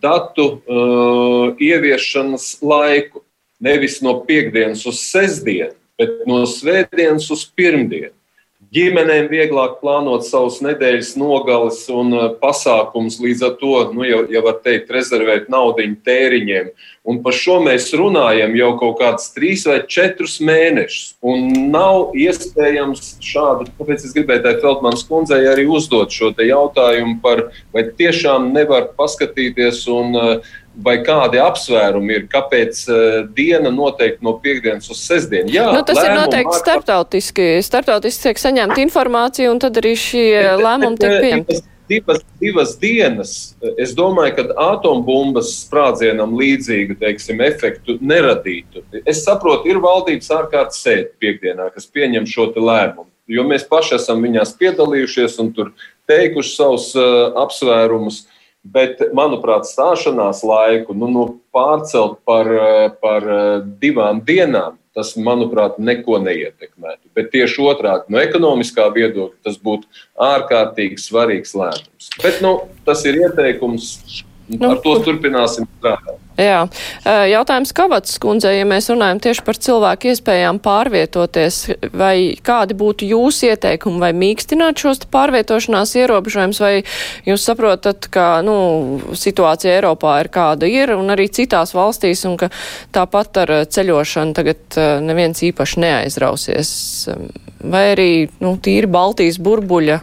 [0.00, 3.24] datu uh, ieviešanas laiku.
[3.60, 8.14] Nevis no piekdienas uz sestdienu, bet no svētdienas uz pirmdienu.
[8.70, 14.42] Ģimenēm vieglāk plānot savus nedēļas nogales un uh, pasākumus, līdz ar to, nu, jau, jau
[14.44, 16.68] var teikt, rezervēt naudu tēriņiem.
[17.10, 21.16] Un par šo mēs runājam jau kaut kādus trīs vai četrus mēnešus.
[21.18, 27.48] Un nav iespējams šādu, tāpēc es gribēju tai Feldmanas kundzei arī uzdot šo jautājumu par,
[27.74, 33.00] vai tiešām nevar paskatīties un uh, vai kādi apsvērumi ir, kāpēc uh,
[33.36, 35.50] diena noteikti no piekdienas uz sestdienu.
[35.52, 36.60] Jā, nu, tas ir noteikti ar...
[36.62, 37.48] starptautiski.
[37.66, 41.60] Starptautiski tiek saņemta informācija, un tad arī šie lēmumi tiek pieņemti.
[41.90, 43.30] Divas, divas dienas,
[43.74, 48.84] es domāju, ka atombumbas sprādzienam līdzīgu teiksim, efektu neradītu.
[49.02, 54.22] Es saprotu, ir valdības ārkārtas sēde piekdienā, kas pieņem šo lēmumu, jo mēs paši esam
[54.22, 55.72] viņās piedalījušies un tur
[56.06, 58.22] teikuši savus uh, apsvērumus.
[58.22, 61.22] Uh, Bet, manuprāt, stāšanās laiku nu, nu,
[61.54, 62.50] pārcelt par,
[63.00, 63.24] par
[63.80, 67.08] divām dienām, tas, manuprāt, neko neietekmētu.
[67.16, 69.88] Bet tieši otrādi, no ekonomiskā viedokļa, tas būtu
[70.20, 72.10] ārkārtīgi svarīgs lēmums.
[72.20, 73.94] Bet nu, tas ir ieteikums,
[74.52, 76.20] nu, ar to turpināsim strādāt.
[76.38, 76.60] Jā.
[77.28, 81.58] Jautājums Kavats kundzei, ja mēs runājam tieši par cilvēku iespējām pārvietoties,
[81.92, 82.14] vai
[82.46, 86.72] kādi būtu jūsu ieteikumi, vai mīkstināt šos pārvietošanās ierobežojumus, vai
[87.28, 88.56] jūs saprotat, ka nu,
[89.18, 92.50] situācija Eiropā ir kāda ir un arī citās valstīs, un ka
[92.94, 96.72] tāpat ar ceļošanu tagad neviens īpaši neaizrausies,
[97.60, 98.10] vai arī
[98.40, 100.00] nu, tīri Baltijas burbuļa,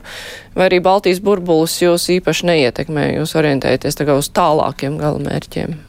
[0.59, 5.86] vai arī Baltijas burbulis jūs īpaši neietekmē, jūs orientējaties tagad uz tālākiem galamērķiem?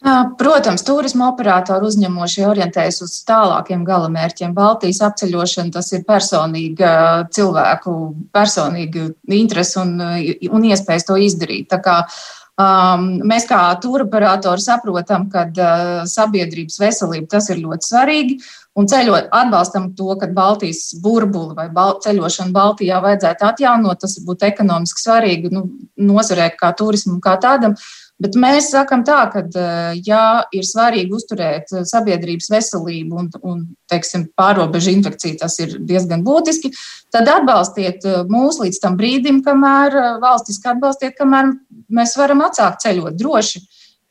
[0.00, 4.54] Protams, turisma operatori uzņemošie orientējas uz tālākiem galamērķiem.
[4.56, 6.92] Baltijas apceļošana tas ir personīga
[7.36, 7.96] cilvēku
[8.32, 11.68] personīga interese un, un iespējas to izdarīt.
[11.68, 18.40] Tā kā um, mēs kā turoperatori saprotam, ka uh, sabiedrības veselība tas ir ļoti svarīgi.
[18.80, 24.00] Un ceļot, atbalstam to, ka Baltijas burbuli vai bal ceļošanu Baltijā vajadzētu atjaunot.
[24.00, 25.66] Tas būtu ekonomiski svarīgi nu,
[26.00, 27.76] nozarē kā turismam kā tādam.
[28.20, 33.62] Bet mēs sakām tā, ka, eh, ja ir svarīgi uzturēt eh, sabiedrības veselību un, un
[33.88, 36.72] teiksim, pārobežu infekciju, tas ir diezgan būtiski,
[37.14, 41.54] tad atbalstiet eh, mūs līdz tam brīdim, kamēr valstiski atbalstiet, kamēr
[41.88, 43.64] mēs varam atsākt ceļot droši,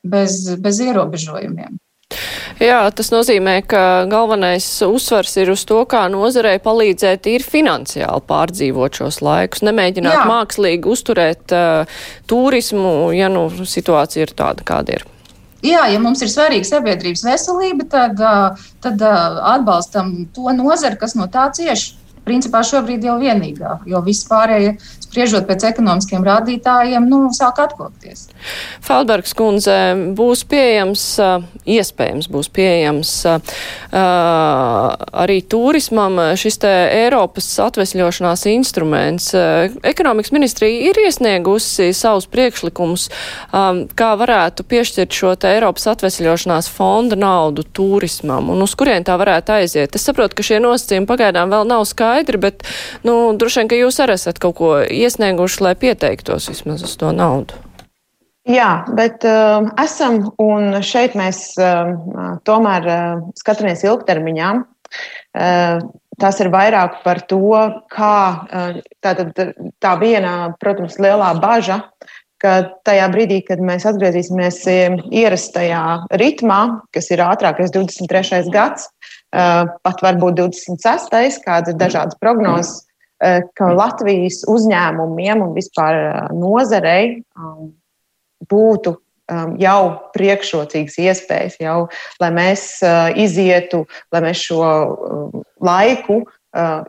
[0.10, 1.78] bez, bez ierobežojumiem.
[2.60, 3.82] Jā, tas nozīmē, ka
[4.12, 10.26] galvenais uzsvars ir uz to, kā nozarei palīdzēt ir finansiāli pārdzīvot šos laikus, nemēģināt Jā.
[10.28, 15.07] mākslīgi uzturēt uh, turismu, ja nu situācija ir tāda, kāda ir.
[15.64, 21.16] Jā, ja mums ir svarīga sabiedrības veselība, tad, uh, tad uh, atbalstam to nozari, kas
[21.16, 21.95] no tā cieši.
[22.28, 24.76] Principā šobrīd jau vienīgā, jo viss pārējie
[25.10, 28.28] spriežot pēc ekonomiskiem rādītājiem, nu, sāk atkopties.
[28.86, 29.76] Feldbergs kundze,
[30.18, 31.05] būs pieejams,
[31.66, 33.14] iespējams būs pieejams
[33.89, 39.32] arī turismam šis te Eiropas atvesļošanās instruments.
[39.89, 43.07] Ekonomikas ministrija ir iesniegusi savus priekšlikumus,
[43.49, 49.57] kā varētu piešķirt šo te Eiropas atvesļošanās fonda naudu turismam un uz kurien tā varētu
[49.57, 49.97] aiziet.
[49.97, 52.66] Es saprotu, ka šie nosacījumi pagaidām vēl nav skaidri, bet,
[53.07, 57.11] nu, droši vien, ka jūs arī esat kaut ko iesnieguši, lai pieteiktos vismaz uz to
[57.15, 57.57] naudu?
[58.49, 61.91] Jā, bet uh, esam un šeit mēs uh,
[62.47, 64.53] tomēr uh, skatāmies ilgtermiņā.
[65.37, 65.83] Uh,
[66.19, 67.41] tas ir vairāk par to,
[67.93, 68.15] kā
[68.47, 69.51] uh, tā, tā,
[69.83, 71.85] tā viena, protams, lielā bažas,
[72.39, 72.55] ka
[72.87, 75.83] tajā brīdī, kad mēs atgriezīsimies um, ierastajā
[76.21, 76.59] ritmā,
[76.95, 78.47] kas ir ātrākais 23.
[78.55, 78.87] gads,
[79.35, 81.43] uh, pat varbūt 26.
[81.45, 82.88] kādas ir dažādas prognozes,
[83.20, 87.74] ka Latvijas uzņēmumiem un vispār eh, nozarei um,
[88.49, 89.82] būtu um, jau
[90.15, 91.78] priekšrocīgas iespējas, jau,
[92.24, 93.84] lai mēs uh, izietu,
[94.15, 96.24] lai mēs šo um, laiku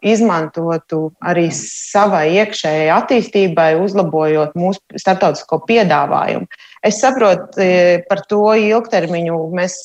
[0.00, 6.48] izmantotu arī savai iekšējai attīstībai, uzlabojot mūsu starptautisko piedāvājumu.
[6.80, 7.66] Es saprotu
[8.08, 9.36] par to ilgtermiņu.
[9.52, 9.76] Mēs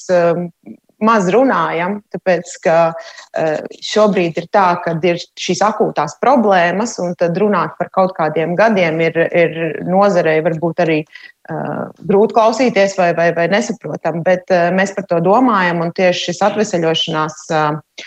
[1.04, 7.38] maz runājam, tāpēc ka eh, šobrīd ir tā, ka ir šīs akūtās problēmas, un tad
[7.42, 13.30] runāt par kaut kādiem gadiem ir, ir nozarei varbūt arī uh, grūti klausīties vai, vai,
[13.36, 18.02] vai nesaprotam, bet uh, mēs par to domājam, un tieši šis atveseļošanās uh,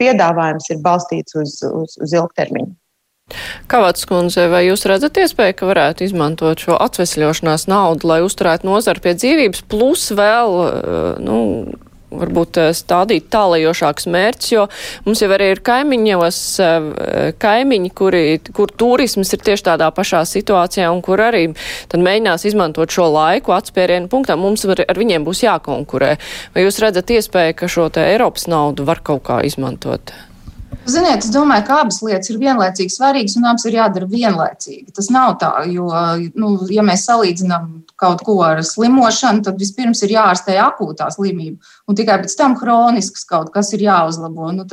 [0.00, 2.74] piedāvājums ir balstīts uz, uz, uz ilgtermiņu.
[3.72, 9.00] Kavats kundze, vai jūs redzat iespēju, ka varētu izmantot šo atvesļošanās naudu, lai uzturētu nozaru
[9.00, 10.58] pie dzīvības, plus vēl,
[11.24, 11.38] nu,
[12.20, 14.66] varbūt eh, stādīt tālajošāks mērķis, jo
[15.06, 16.90] mums jau arī ir kaimiņos eh,
[17.42, 18.24] kaimiņi, kuri,
[18.56, 21.46] kur turisms ir tieši tādā pašā situācijā un kur arī
[21.92, 24.38] tad mēģinās izmantot šo laiku atspērienu punktā.
[24.40, 26.14] Mums var, ar viņiem būs jākonkurē.
[26.54, 30.14] Vai jūs redzat iespēju, ka šo te Eiropas naudu var kaut kā izmantot?
[30.84, 34.92] Ziniet, es domāju, ka abas lietas ir vienlaicīgi svarīgas un abas ir jādara vienlaicīgi.
[34.92, 35.86] Tas nav tā, jo,
[36.36, 37.70] nu, ja mēs salīdzinām
[38.00, 43.24] kaut ko ar slimošanu, tad vispirms ir jāārstē akūtā slimība, un tikai pēc tam hronisks
[43.28, 44.50] kaut kas ir jāuzlabo.
[44.52, 44.66] Nu,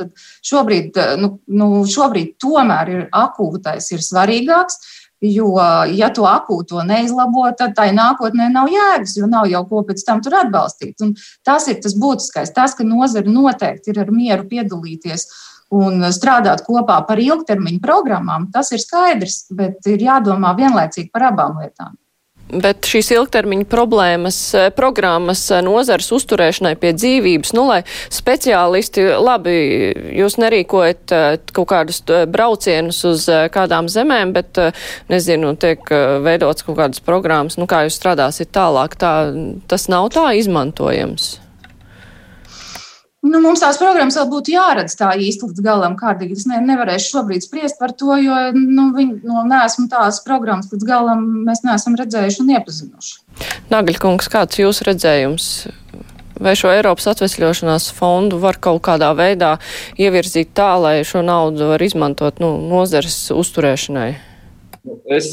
[0.44, 4.98] šobrīd, nu, nu, šobrīd tomēr ir akūtais ir svarīgāks.
[5.22, 5.52] Jo,
[5.94, 10.18] ja to akūto neizlabo, tad tai nākotnē nav jēgas, jo nav jau ko pēc tam
[10.18, 10.96] tur atbalstīt.
[11.06, 11.12] Un
[11.46, 12.50] tas ir tas būtiskais.
[12.50, 18.50] Tas, ka nozara noteikti ir ar mieru piedalīties uh, un strādāt kopā par ilgtermiņu programmām,
[18.52, 21.96] tas ir skaidrs, bet ir jādomā vienlaicīgi par abām lietām.
[22.52, 27.80] bet šīs ilgtermiņa problēmas, eh, programmas eh, nozars uzturēšanai pie dzīvības, nu, lai
[28.12, 29.54] speciālisti, labi,
[30.18, 34.58] jūs nerīkojat eh, kaut kādus braucienus uz kādām zemēm, bet,
[35.12, 35.80] nezinu, tiek
[36.24, 39.14] veidots kaut kādas programmas, nu, kā jūs strādāsiet tālāk, tā,
[39.70, 41.41] tas nav tā izmantojams.
[43.22, 46.34] Nu, mums tās programmas vēl būtu jāredz tā īsti līdz galam kārtīgi.
[46.40, 50.88] Es ne, nevarēšu šobrīd spriest par to, jo nu, viņi, nu, neesmu tās programmas līdz
[50.88, 53.14] galam mēs neesam redzējuši un iepazinuši.
[53.70, 55.46] Nagaļkungs, kāds jūs redzējums?
[56.42, 59.54] Vai šo Eiropas atvesļošanās fondu var kaut kādā veidā
[60.00, 64.10] ievirzīt tā, lai šo naudu var izmantot nu, nozares uzturēšanai?
[65.06, 65.28] Es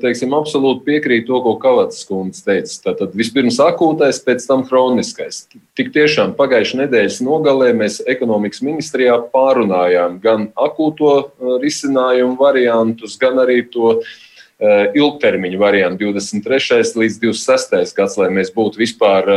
[0.00, 2.78] teiksim, absolūti piekrītu to, ko Kavats kundze teica.
[2.86, 5.42] Tātad vispirms akūtais, pēc tam hroniskais.
[5.76, 11.12] Tik tiešām pagājušā nedēļas nogalē mēs ekonomikas ministrijā pārunājām gan akūto
[11.60, 13.98] risinājumu variantus, gan arī to
[14.60, 16.80] ilgtermiņa variantu 23.
[17.04, 17.94] līdz 26.
[17.96, 19.28] gads, lai mēs būtu vispār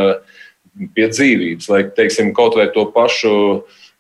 [0.96, 3.36] pie dzīvības, lai teiksim, kaut vai to pašu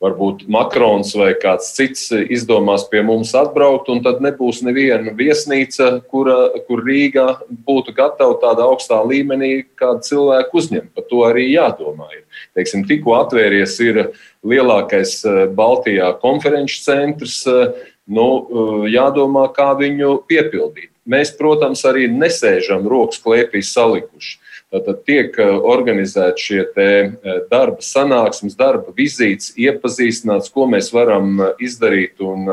[0.03, 6.49] varbūt Makrons vai kāds cits izdomās pie mums atbraukt, un tad nebūs neviena viesnīca, kura,
[6.67, 7.27] kur Rīgā
[7.67, 10.91] būtu gatava tādā augstā līmenī, kādu cilvēku uzņemt.
[10.95, 12.09] Par to arī jādomā.
[12.57, 14.01] Teiksim, tikko atvērties ir
[14.45, 20.91] lielākais eh, Baltijā konferenču centrs, eh, nu, eh, jādomā, kā viņu piepildīt.
[21.09, 24.37] Mēs, protams, arī nesēžam rokas klēpī salikuši.
[24.73, 27.11] Tad tiek eh, organizēti šie eh,
[27.51, 32.49] darba sanāksmes, darba vizītes, iepazīstināts, ko mēs varam eh, izdarīt un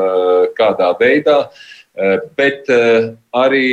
[0.57, 1.43] kādā veidā.
[2.39, 2.69] Bet
[3.35, 3.65] arī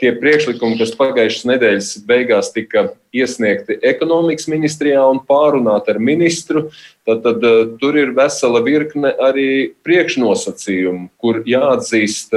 [0.00, 6.62] tie priekšlikumi, kas pagājušas nedēļas beigās tika iesniegti ekonomikas ministrijā un pārunāti ar ministru,
[7.04, 7.44] tad, tad
[7.82, 9.50] tur ir vesela virkne arī
[9.84, 12.32] priekšnosacījumu, kur jāatzīst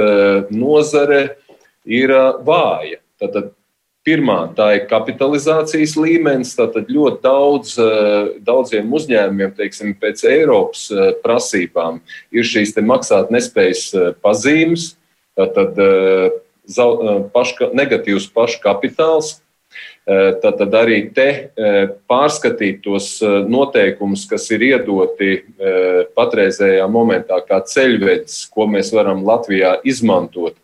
[0.52, 1.22] nozare
[1.88, 2.12] ir
[2.44, 3.00] vāja.
[3.24, 3.54] Tad
[4.04, 6.52] Pirmā tā ir kapitalizācijas līmenis.
[6.58, 13.86] Tātad ļoti daudz, eh, daudziem uzņēmumiem, teiksim, pēc Eiropas eh, prasībām, ir šīs maksāt nespējas
[13.94, 14.94] eh, pazīmes,
[15.34, 15.80] tātad
[17.32, 19.40] paška, negatīvs pašu kapitāls.
[20.06, 21.50] Tad arī te
[22.06, 23.18] pārskatīt tos
[23.50, 25.40] noteikumus, kas ir iedoti
[26.14, 30.54] patreizējā momentā, kā ceļvedis, ko mēs varam Latvijā izmantot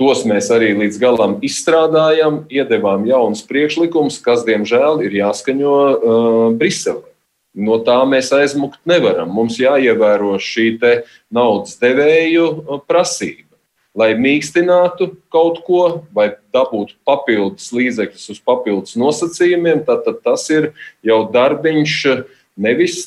[0.00, 7.04] Tos mēs arī līdz galam izstrādājam, iedevām jaunus priekšlikumus, kas, diemžēl, ir jāskaņo uh, Briselē.
[7.52, 9.28] No tā mēs aizmukt nevaram.
[9.28, 10.78] Mums jāievēro šī
[11.28, 13.52] naudas devēju uh, prasība.
[13.92, 15.82] Lai mīkstinātu kaut ko
[16.16, 20.70] vai dabūtu papildus līdzekļus uz papildus nosacījumiem, tad, tad tas ir
[21.04, 21.98] jau darbiņš
[22.56, 23.04] nevis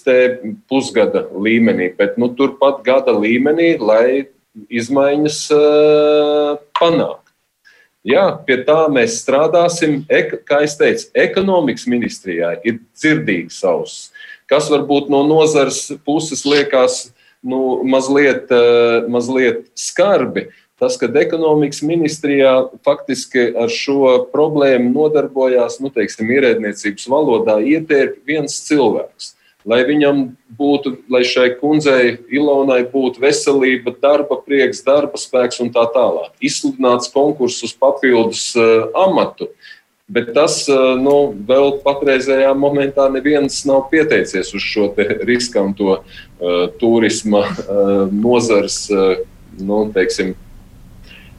[0.69, 4.27] pusgada līmenī, bet nu, turpat gada līmenī, lai
[4.69, 7.21] izmaiņas uh, panākt.
[8.05, 10.03] Jā, pie tā mēs strādāsim.
[10.13, 14.11] Ek, kā jau teicu, ekonomikas ministrijā ir dzirdīgs auss,
[14.49, 17.07] kas varbūt no nozares puses liekas
[17.41, 20.49] nu, mazliet, uh, mazliet skarbi.
[20.75, 22.51] Tas, ka ekonomikas ministrijā
[22.83, 29.31] faktiski ar šo problēmu nodarbojās, nu, teiksim, ierēdniecības valodā ietērp viens cilvēks
[29.65, 30.25] lai viņam
[30.57, 36.35] būtu, lai šai kundzei Ilonai būtu veselība, darba prieks, darba spēks un tā tālāk.
[36.43, 39.49] Izsludināts konkurss uz papildus uh, amatu.
[40.05, 44.91] Bet tas uh, nu, vēl patreizējā momentā neviens nav pieteicies uz šo
[45.25, 49.17] riskanto uh, turisma uh, nozars, uh,
[49.57, 50.35] nu, teiksim,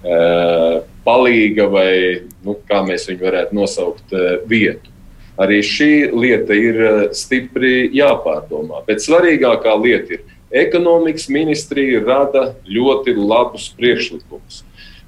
[0.03, 1.95] uh, palīga vai,
[2.43, 4.96] nu, kā mēs viņu varētu nosaukt, uh, vietu.
[5.37, 8.81] Arī šī lieta ir eh, stipri jāpārdomā.
[8.87, 14.63] Bet svarīgākā lieta ir, ka ekonomikas ministrija rada ļoti labus priekšlikumus.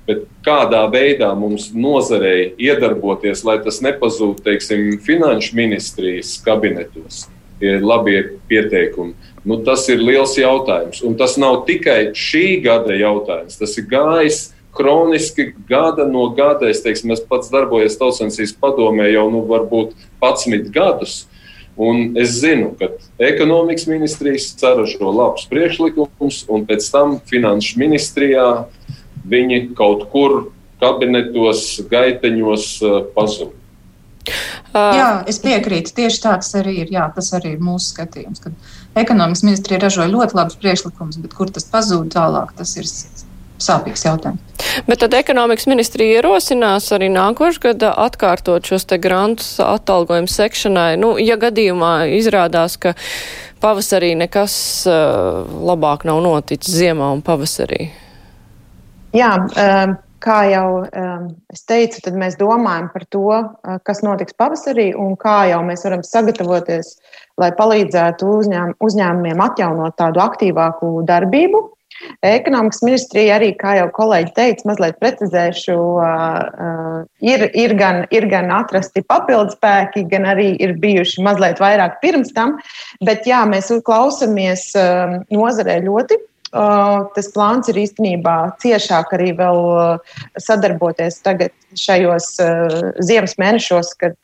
[0.09, 7.27] Bet kādā veidā mums nozarei iedarboties, lai tas nepazūd, teiksim, finanšu ministrijas kabinetos,
[7.61, 9.13] ir labie pieteikumi.
[9.49, 11.03] Nu, tas ir liels jautājums.
[11.05, 13.57] Un tas nav tikai šī gada jautājums.
[13.61, 14.41] Tas ir gājis
[14.79, 16.71] kroniski gada no gada.
[16.71, 21.25] Es, teiksim, es pats darbojos Tautsensības padomē jau nu, varbūt 11 gadus.
[21.79, 22.91] Un es zinu, ka
[23.23, 28.49] ekonomikas ministrijas saražo labus priekšlikumus, un pēc tam finanšu ministrijā
[29.29, 30.49] viņi kaut kur
[30.83, 33.55] kabinetos, gaiteņos uh, pazūd.
[34.75, 35.95] Jā, es piekrītu.
[35.97, 36.91] Tieši tāds arī ir.
[36.93, 38.45] Jā, tas arī ir mūsu skatījums.
[38.99, 42.91] Ekonomikas ministrija ražoja ļoti labus priekšlikumus, bet kur tas pazūd tālāk, tas ir
[43.63, 44.45] sāpīgs jautājums.
[44.89, 50.91] Bet tad ekonomikas ministrija ierosinās arī nākošu gadu atkārtot šos te grantus atalgojumu sekšanai.
[51.01, 52.95] Nu, ja gadījumā izrādās, ka
[53.63, 57.89] pavasarī nekas uh, labāk nav noticis ziemā un pavasarī.
[59.17, 64.37] Jā, uh, kā jau um, es teicu, tad mēs domājam par to, uh, kas notiks
[64.39, 66.97] pavasarī un kā jau mēs varam sagatavoties,
[67.41, 71.69] lai palīdzētu uzņēm, uzņēmumiem atjaunot tādu aktīvāku darbību.
[72.25, 75.77] Ekonomikas ministrija arī, kā jau kolēģi teica, mazliet precizēšu,
[77.27, 82.59] ir, ir, gan, ir gan atrasti papildspēki, gan arī ir bijuši mazliet vairāk pirms tam.
[83.05, 84.71] Bet jā, mēs klausāmies
[85.35, 86.21] nozarē ļoti
[86.51, 89.59] Tas plāns ir īstenībā ciešāk arī vēl
[90.41, 92.31] sadarboties tagad šajos
[93.05, 94.17] ziemas mēnešos, kad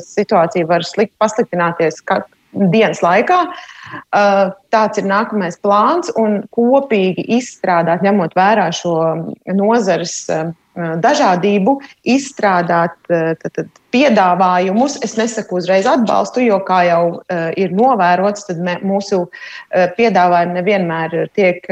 [0.00, 2.00] situācija var slikt pasliktināties
[2.72, 3.40] dienas laikā.
[4.74, 8.94] Tāds ir nākamais plāns un kopīgi izstrādāt, ņemot vērā šo
[9.56, 10.16] nozares
[10.76, 14.98] dažādību, izstrādāt tad, tad, piedāvājumus.
[15.06, 17.04] Es nesaku uzreiz atbalstu, jo, kā jau
[17.56, 19.24] ir novērots, tad mē, mūsu
[19.72, 21.64] piedāvājumi nevienmēr tiek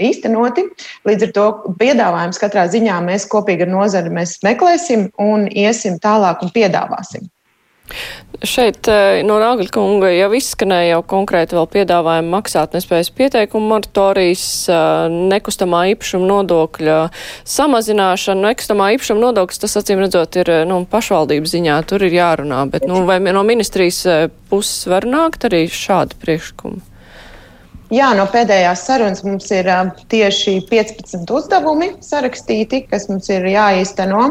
[0.00, 0.64] īstenoti.
[1.06, 1.46] Līdz ar to
[1.80, 7.28] piedāvājums katrā ziņā mēs kopīgi ar nozari meklēsim un iesim tālāk un piedāvāsim.
[8.44, 14.44] Šeit eh, no Nāgļa kunga jau izskanēja jau konkrēti vēl piedāvājumu maksāt nespējas pieteikumu moratorijas,
[14.72, 16.96] eh, nekustamā īpašuma nodokļa
[17.54, 18.50] samazināšana.
[18.50, 23.04] Nekustamā īpašuma nodoklis, tas acīm redzot, ir nu, pašvaldības ziņā, tur ir jārunā, bet nu,
[23.08, 26.82] vai no ministrijas eh, puses var nākt arī šādi priekšlikumi?
[27.92, 29.66] Jā, no pēdējās sarunas mums ir
[30.08, 34.22] tieši 15 uzdevumi sarakstīti, kas mums ir jāīsteno.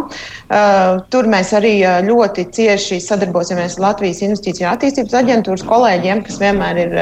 [1.14, 1.76] Tur mēs arī
[2.08, 6.98] ļoti cieši sadarbosimies ar Latvijas Investīciju attīstības aģentūras kolēģiem, kas vienmēr ir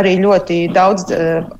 [0.00, 1.12] arī ļoti daudz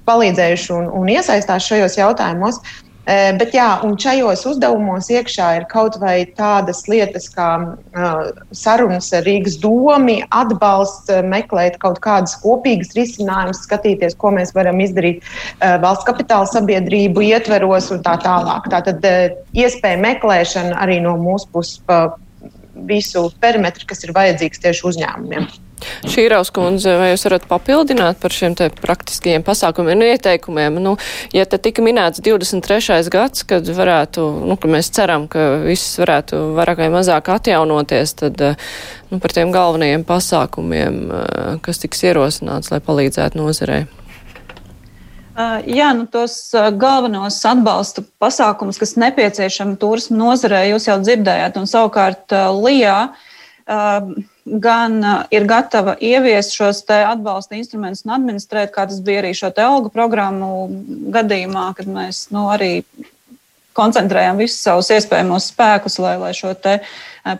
[0.08, 2.62] palīdzējuši un, un iesaistās šajos jautājumos.
[3.06, 3.68] Bet jā,
[4.02, 8.16] šajos uzdevumos iekšā ir kaut vai tādas lietas kā uh,
[8.50, 15.22] sarunas ar Rīgas domu, atbalsts, meklēt kaut kādas kopīgas risinājumus, skatīties, ko mēs varam izdarīt
[15.22, 18.66] uh, valsts kapitāla sabiedrību ietveros un tā tālāk.
[18.74, 22.00] Tātad uh, iespēja meklēšana arī no mūsu puses pa
[22.90, 25.46] visu perimetru, kas ir vajadzīgs tieši uzņēmumiem.
[26.08, 30.78] Šīraus kundze, vai jūs varat papildināt par šiem te praktiskajiem pasākumiem un ieteikumiem?
[30.82, 30.94] Nu,
[31.36, 33.10] ja te tika minēts 23.
[33.12, 38.40] gads, kad varētu, nu, ka mēs ceram, ka viss varētu vairāk vai mazāk atjaunoties, tad
[39.10, 41.04] nu, par tiem galvenajiem pasākumiem,
[41.64, 43.84] kas tiks ierosināts, lai palīdzētu nozarei.
[45.36, 51.58] Uh, jā, nu tos uh, galvenos atbalsta pasākumus, kas nepieciešami turismu nozarē, jūs jau dzirdējāt,
[51.60, 53.10] un savukārt uh, Lijā
[53.66, 54.94] gan
[55.34, 60.68] ir gatava ieviest šos atbalsta instrumentus un administrēt, kā tas bija arī šo algu programmu
[61.14, 62.84] gadījumā, kad mēs nu, arī
[63.76, 66.54] koncentrējam visus savus iespējamos spēkus, lai, lai šo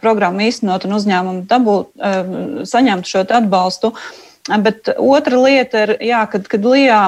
[0.02, 1.94] programmu īstenot un uzņēmumu dabūt,
[2.68, 3.94] saņemtu šo atbalstu.
[4.46, 7.00] Bet otra lieta ir, jā, kad, kad Lijā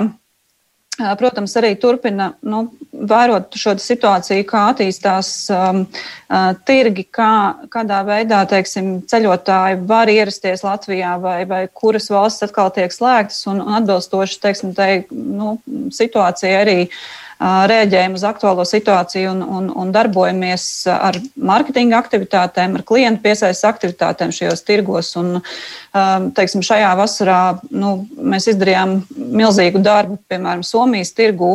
[0.99, 7.30] Protams, arī turpina nu, vērot šo situāciju, kā attīstās um, uh, tirgi, kā,
[7.70, 13.62] kādā veidā teiksim, ceļotāji var ierasties Latvijā, vai, vai kuras valstis atkal tiek slēgtas, un,
[13.62, 15.55] un atbilstoši teiksim, tai, nu,
[15.94, 16.99] situācijai arī uh,
[17.39, 24.32] rēģējam uz aktuālo situāciju un, un, un darbojamies ar mārketinga aktivitātēm, ar klientu piesaistes aktivitātēm
[24.34, 25.12] šajos tirgos.
[25.20, 25.39] Un,
[26.39, 31.55] teiksim, šajā vasarā nu, mēs izdarījām milzīgu darbu, piemēram, Somijas tirgū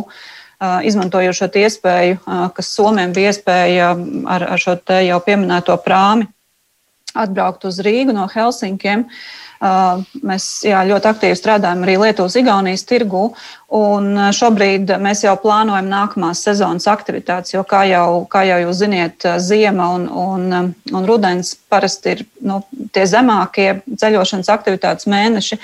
[0.87, 2.21] izmantojot šo iespēju,
[2.55, 3.91] kas Somijam bija iespēja
[4.31, 6.29] ar, ar šo jau pieminēto prāmi
[7.13, 9.07] atbraukt uz Rīgu no Helsinkiem.
[9.07, 13.21] Uh, Mēs jā, ļoti aktīvi strādājam arī Lietuvas-Igaunijas tirgu,
[13.71, 19.27] un šobrīd mēs jau plānojam nākamās sezonas aktivitātes, jo, kā jau, kā jau jūs ziniet,
[19.39, 22.59] ziema un, un, un rudens parasti ir nu,
[22.91, 25.59] tie zemākie ceļošanas aktivitātes mēneši.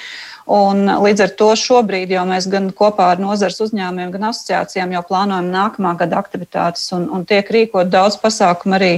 [0.50, 5.04] Un līdz ar to šobrīd jau mēs gan kopā ar nozars uzņēmumiem, gan asociācijām jau
[5.06, 8.91] plānojam nākamā gada aktivitātes un, un tiek rīkot daudz pasākumu arī,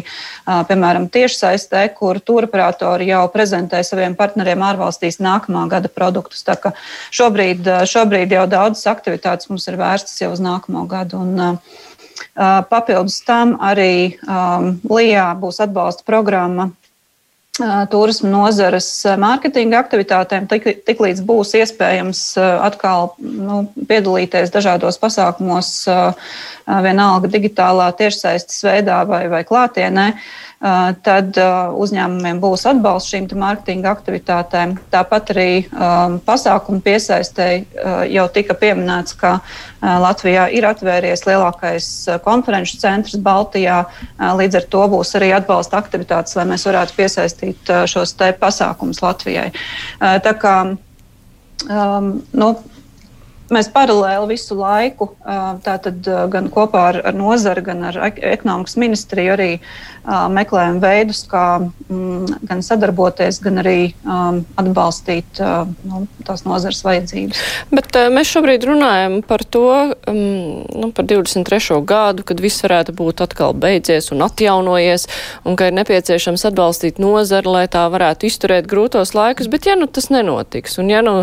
[0.47, 6.45] piemēram, tiešsaistē, kur turoperatori jau prezentē saviem partneriem ārvalstīs nākamā gada produktus.
[6.47, 6.71] Tā ka
[7.11, 11.19] šobrīd, šobrīd jau daudzas aktivitātes mums ir vērstas jau uz nākamo gadu.
[11.19, 11.59] Un,
[12.71, 16.69] Papildus tam arī um, Lijā būs atbalsta programma
[17.91, 18.89] turismu nozares
[19.21, 25.73] mārketinga aktivitātēm, tik, tik līdz būs iespējams atkal nu, piedalīties dažādos pasākumos,
[26.67, 30.07] vienalga digitālā tiešsaistes veidā vai, vai klātienē.
[30.11, 34.75] Uh, Uh, tad uh, uzņēmumiem būs atbalsts šīm mārketinga aktivitātēm.
[34.93, 37.65] Tāpat arī um, pasākumu piesaistēji
[38.13, 39.39] jau tika pieminēts, ka
[39.81, 41.87] Latvijā ir atvēries lielākais
[42.25, 43.79] konferenču centrs Baltijā.
[44.37, 49.49] Līdz ar to būs arī atbalsta aktivitātes, lai mēs varētu piesaistīt šos pasākumus Latvijai.
[49.97, 52.51] Tā kā um, nu,
[53.53, 55.11] mēs paralēli visu laiku,
[55.65, 59.49] tātad gan kopā ar, ar nozari, gan ar ekonomikas ministriju arī
[60.33, 63.91] meklējam veidus, kā mm, gan sadarboties, gan arī
[64.57, 65.41] atbalstīt
[65.85, 67.41] nu, tās nozares vajadzības.
[67.69, 69.67] Bet mēs šobrīd runājam par to,
[70.07, 71.77] nu, par 23.
[71.85, 75.05] gadu, kad viss varētu būt atkal beidzies un atjaunojies,
[75.45, 79.85] un ka ir nepieciešams atbalstīt nozari, lai tā varētu izturēt grūtos laikus, bet ja nu
[79.85, 81.15] tas nenotiks, un ja nu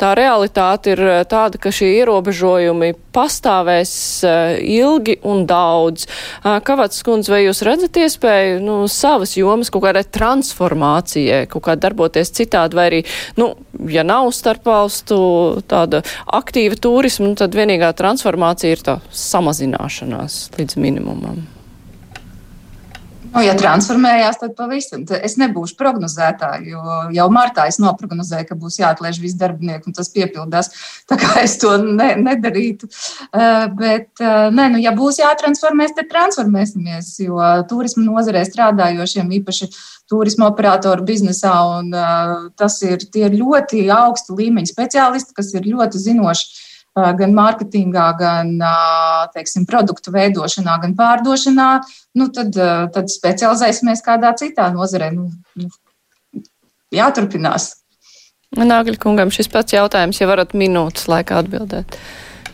[0.00, 3.92] tā realitāte ir tāda, ka šie ierobežojumi pastāvēs
[4.24, 9.84] uh, ilgi un daudz, uh, Kavats kundze, vai jūs redzat iespēju, nu, savas jomas kaut
[9.84, 13.02] kādai transformācijai, kaut kā darboties citādi, vai arī,
[13.40, 13.52] nu,
[13.92, 15.20] ja nav starpvalstu
[15.68, 16.02] tāda
[16.40, 21.57] aktīva turisma, nu, tad vienīgā transformācija ir tā samazināšanās līdz minimumam.
[23.28, 25.04] Nu, ja transformējās, tad pavisam.
[25.22, 30.08] Es nebūšu prognozētāja, jo jau martā es noprognozēju, ka būs jāatlaiž visi darbinieki, un tas
[30.14, 30.70] piepildās.
[31.10, 32.88] Tā kā es to ne, nedarītu.
[33.28, 39.70] Uh, bet, uh, nē, nu, ja būs jātransformēs, tad transformēsimies, jo turisma nozarē strādājošiem īpaši
[40.08, 46.00] turisma operatoru biznesā, un uh, tas ir, ir ļoti augsta līmeņa speciālisti, kas ir ļoti
[46.08, 46.67] zinoši
[47.18, 48.54] gan mārketingā, gan
[49.34, 51.68] teiksim, produktu veidošanā, gan pārdošanā,
[52.18, 52.56] nu, tad,
[52.94, 55.10] tad specializēsimies kādā citā nozarē.
[55.14, 55.28] Nu,
[55.58, 55.70] nu,
[56.94, 57.72] jāturpinās.
[58.58, 61.98] Nāgļa kungam šis pats jautājums, ja varat minūtes laikā atbildēt.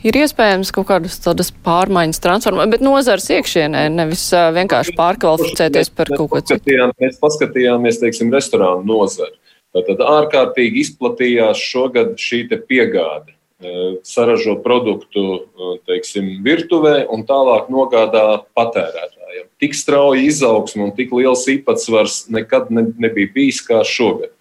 [0.05, 6.29] Ir iespējams kaut kādas tādas pārmaiņas, transformēt, bet nozars iekšienē, nevis vienkārši pārkvalificēties par kaut
[6.35, 6.77] ko citu.
[7.01, 9.39] Mēs paskatījāmies, teiksim, restorānu nozari.
[9.75, 13.34] Tad ārkārtīgi izplatījās šogad šī piegāde
[14.05, 15.47] saražo produktu
[15.87, 19.47] teiksim, virtuvē un tālāk nogādā patērētājiem.
[19.63, 24.35] Tik strauja izaugsme un tik liels īpatsvars nekad ne, nebija bijis kā šogad.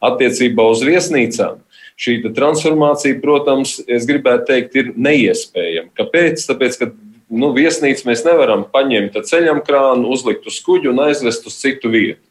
[0.00, 1.60] Attiecībā uz viesnīcām
[2.00, 5.90] šī transformācija, protams, es gribētu teikt, ir neiespējama.
[5.98, 6.46] Kāpēc?
[6.48, 6.88] Tāpēc, ka
[7.28, 12.22] nu, viesnīcu mēs nevaram paņemt ceļam krānu, uzlikt uz kuģu un aizvest uz citu vietu.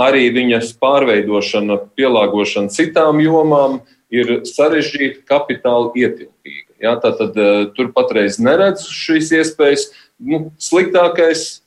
[0.00, 3.82] Arī viņas pārveidošana, pielāgošana citām jomām,
[4.12, 6.74] ir sarežģīta, kapitāla ietilpīga.
[6.82, 9.88] Ja, Tātad uh, tur patreiz neredz šīs iespējas.
[10.18, 11.60] Nu, sliktākais,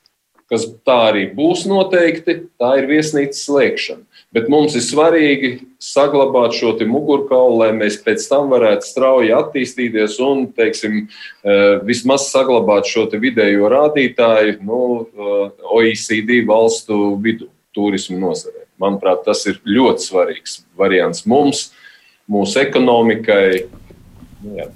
[0.52, 4.04] kas tā arī būs noteikti, tā ir viesnīcas slēgšana.
[4.36, 5.52] Bet mums ir svarīgi
[5.84, 12.88] saglabāt šo mugurkaulu, lai mēs pēc tam varētu strauji attīstīties un, teiksim, uh, vismaz saglabāt
[12.88, 18.66] šo vidējo rādītāju nu, uh, OECD valstu vidū turismu nozarē.
[18.82, 21.70] Manuprāt, tas ir ļoti svarīgs variants mums
[22.30, 23.64] mūsu ekonomikai.
[24.58, 24.68] Jā.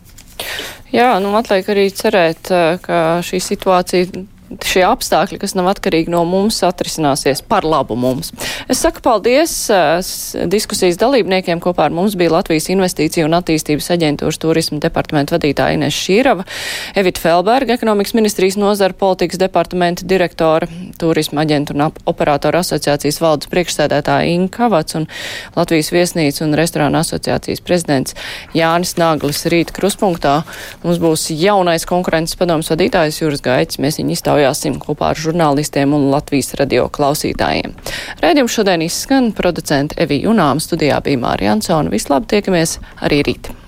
[0.93, 2.49] Jā, nu, atliek arī cerēt,
[2.85, 4.23] ka šī situācija
[4.66, 8.32] šie apstākļi, kas nav atkarīgi no mums, atrisināsies par labu mums.
[8.72, 9.53] Es saku paldies
[10.51, 11.62] diskusijas dalībniekiem.
[11.64, 16.45] Kopā ar mums bija Latvijas Investīciju un attīstības aģentūras turisma departamenta vadītāja Ines Šīrava,
[16.97, 20.70] Evita Felberga, ekonomikas ministrijas nozara politikas departamenta direktora,
[21.01, 25.08] turisma aģentu un operātoru asociācijas valdes priekšsēdētāja Inka Kavats un
[25.56, 28.16] Latvijas viesnīcu un restorāna asociācijas prezidents
[28.56, 30.39] Jānis Nāglis rīt kruspunktā.
[30.86, 33.82] Mums būs jaunais konkurences padoms vadītājs Jūras Gaicis.
[33.84, 37.73] Mēs viņu iztaujām aptaujāsim kopā ar žurnālistiem un Latvijas radio klausītājiem.
[38.21, 41.93] Rēdījums šodien izskan producenta Evija Junām, studijā bija Mārija Ansona.
[41.93, 43.64] Vislabāk tiekamies arī rīt!